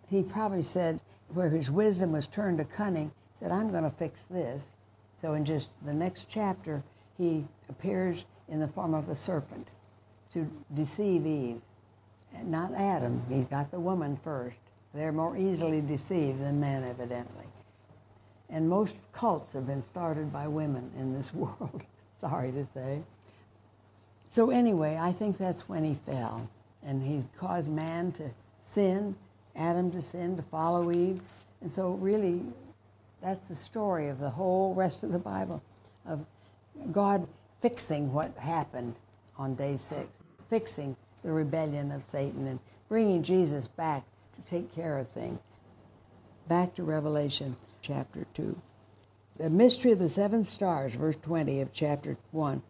[0.08, 1.02] he probably said,
[1.34, 3.10] where his wisdom was turned to cunning,
[3.40, 4.74] said, I'm going to fix this.
[5.20, 6.82] So in just the next chapter,
[7.18, 9.68] he appears in the form of a serpent
[10.32, 11.60] to deceive Eve.
[12.44, 14.58] Not Adam, he's got the woman first.
[14.94, 17.44] They're more easily deceived than men, evidently.
[18.50, 21.82] And most cults have been started by women in this world,
[22.18, 23.02] sorry to say.
[24.36, 26.46] So, anyway, I think that's when he fell.
[26.84, 28.28] And he caused man to
[28.62, 29.16] sin,
[29.56, 31.22] Adam to sin, to follow Eve.
[31.62, 32.42] And so, really,
[33.22, 35.62] that's the story of the whole rest of the Bible
[36.04, 36.22] of
[36.92, 37.26] God
[37.62, 38.94] fixing what happened
[39.38, 40.18] on day six,
[40.50, 42.60] fixing the rebellion of Satan, and
[42.90, 45.40] bringing Jesus back to take care of things.
[46.46, 48.54] Back to Revelation chapter 2.
[49.38, 52.62] The mystery of the seven stars, verse 20 of chapter 1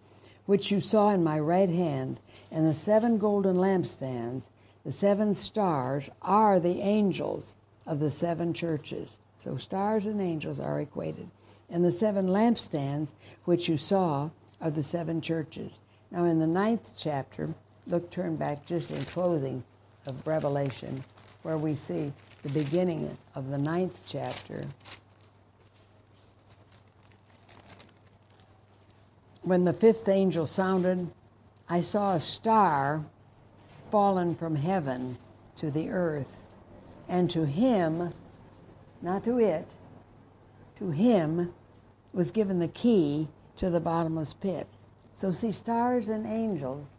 [0.46, 2.18] which you saw in my right hand,
[2.50, 4.48] and the seven golden lampstands,
[4.84, 9.16] the seven stars, are the angels of the seven churches.
[9.38, 11.28] So stars and angels are equated.
[11.68, 13.12] And the seven lampstands,
[13.44, 14.30] which you saw,
[14.60, 15.78] are the seven churches.
[16.10, 17.52] Now, in the ninth chapter,
[17.86, 19.62] look, turn back just in closing
[20.06, 21.02] of Revelation,
[21.42, 24.64] where we see the beginning of the ninth chapter.
[29.46, 31.08] When the fifth angel sounded,
[31.68, 33.04] I saw a star
[33.92, 35.16] fallen from heaven
[35.54, 36.42] to the earth,
[37.08, 38.12] and to him,
[39.02, 39.68] not to it,
[40.80, 41.54] to him
[42.12, 44.66] was given the key to the bottomless pit.
[45.14, 46.90] So, see, stars and angels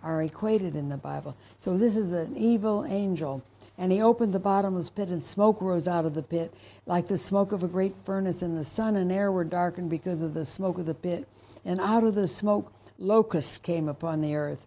[0.00, 1.36] are equated in the Bible.
[1.58, 3.42] So, this is an evil angel.
[3.78, 6.54] And he opened the bottomless pit, and smoke rose out of the pit,
[6.86, 10.22] like the smoke of a great furnace, and the sun and air were darkened because
[10.22, 11.26] of the smoke of the pit
[11.66, 14.64] and out of the smoke locusts came upon the earth,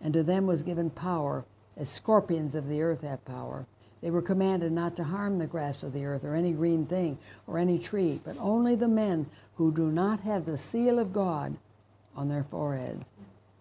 [0.00, 1.44] and to them was given power,
[1.76, 3.66] as scorpions of the earth have power.
[4.00, 7.18] They were commanded not to harm the grass of the earth, or any green thing,
[7.48, 9.26] or any tree, but only the men
[9.56, 11.56] who do not have the seal of God
[12.14, 13.04] on their foreheads.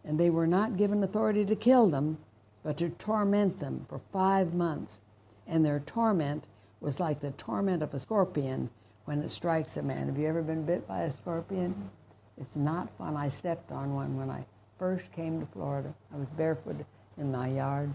[0.04, 2.20] And they were not given authority to kill them,
[2.64, 5.00] but to torment them for five months.
[5.48, 6.46] And their torment
[6.82, 8.70] was like the torment of a scorpion
[9.06, 10.06] when it strikes a man.
[10.06, 11.90] Have you ever been bit by a scorpion?
[12.40, 13.16] It's not fun.
[13.16, 14.46] I stepped on one when I
[14.78, 15.94] first came to Florida.
[16.14, 16.76] I was barefoot
[17.18, 17.94] in my yard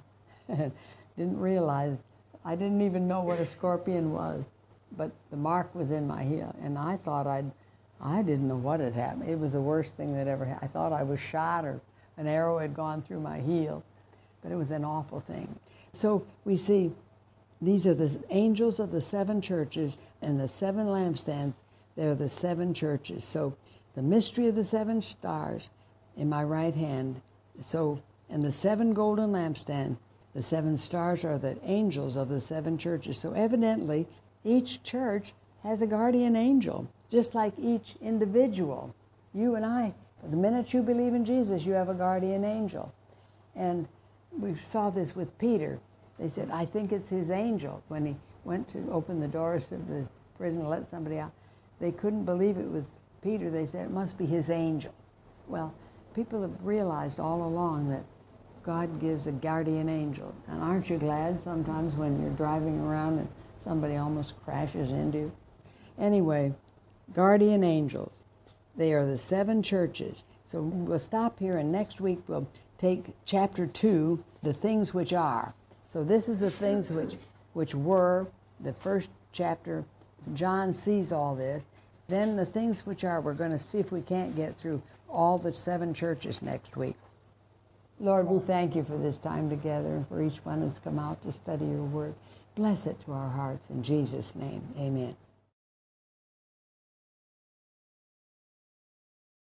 [0.49, 0.73] and
[1.17, 1.97] didn't realize,
[2.45, 4.43] I didn't even know what a scorpion was,
[4.97, 6.55] but the mark was in my heel.
[6.63, 7.51] And I thought I'd,
[8.01, 9.29] I didn't know what had happened.
[9.29, 10.71] It was the worst thing that ever happened.
[10.71, 11.81] I thought I was shot or
[12.17, 13.83] an arrow had gone through my heel,
[14.43, 15.55] but it was an awful thing.
[15.93, 16.93] So we see
[17.61, 21.53] these are the angels of the seven churches and the seven lampstands.
[21.97, 23.25] They're the seven churches.
[23.25, 23.55] So
[23.95, 25.71] the mystery of the seven stars
[26.17, 27.21] in my right hand.
[27.63, 29.97] So, and the seven golden lampstand,
[30.35, 33.19] the seven stars are the angels of the seven churches.
[33.19, 34.07] So, evidently,
[34.45, 35.33] each church
[35.63, 38.95] has a guardian angel, just like each individual.
[39.35, 39.93] You and I,
[40.29, 42.93] the minute you believe in Jesus, you have a guardian angel.
[43.57, 43.89] And
[44.39, 45.79] we saw this with Peter.
[46.19, 49.89] They said, I think it's his angel when he went to open the doors of
[49.89, 51.33] the prison to let somebody out.
[51.81, 52.87] They couldn't believe it was
[53.23, 54.93] Peter, they said it must be his angel.
[55.49, 55.75] Well,
[56.15, 58.05] people have realized all along that
[58.63, 60.35] God gives a guardian angel.
[60.49, 63.29] And aren't you glad sometimes when you're driving around and
[63.63, 65.33] somebody almost crashes into you?
[65.99, 66.55] Anyway,
[67.15, 68.13] guardian angels.
[68.77, 70.25] They are the seven churches.
[70.45, 72.49] So we'll stop here, and next week we'll
[72.79, 75.55] take chapter two, the things which are.
[75.93, 77.17] So this is the things which
[77.53, 78.29] which were
[78.61, 79.85] the first chapter.
[80.35, 81.65] John sees all this,
[82.11, 85.39] then the things which are, we're going to see if we can't get through all
[85.39, 86.97] the seven churches next week.
[88.01, 91.23] Lord, we thank you for this time together and for each one who's come out
[91.23, 92.15] to study your word.
[92.55, 94.63] Bless it to our hearts in Jesus' name.
[94.79, 95.15] Amen.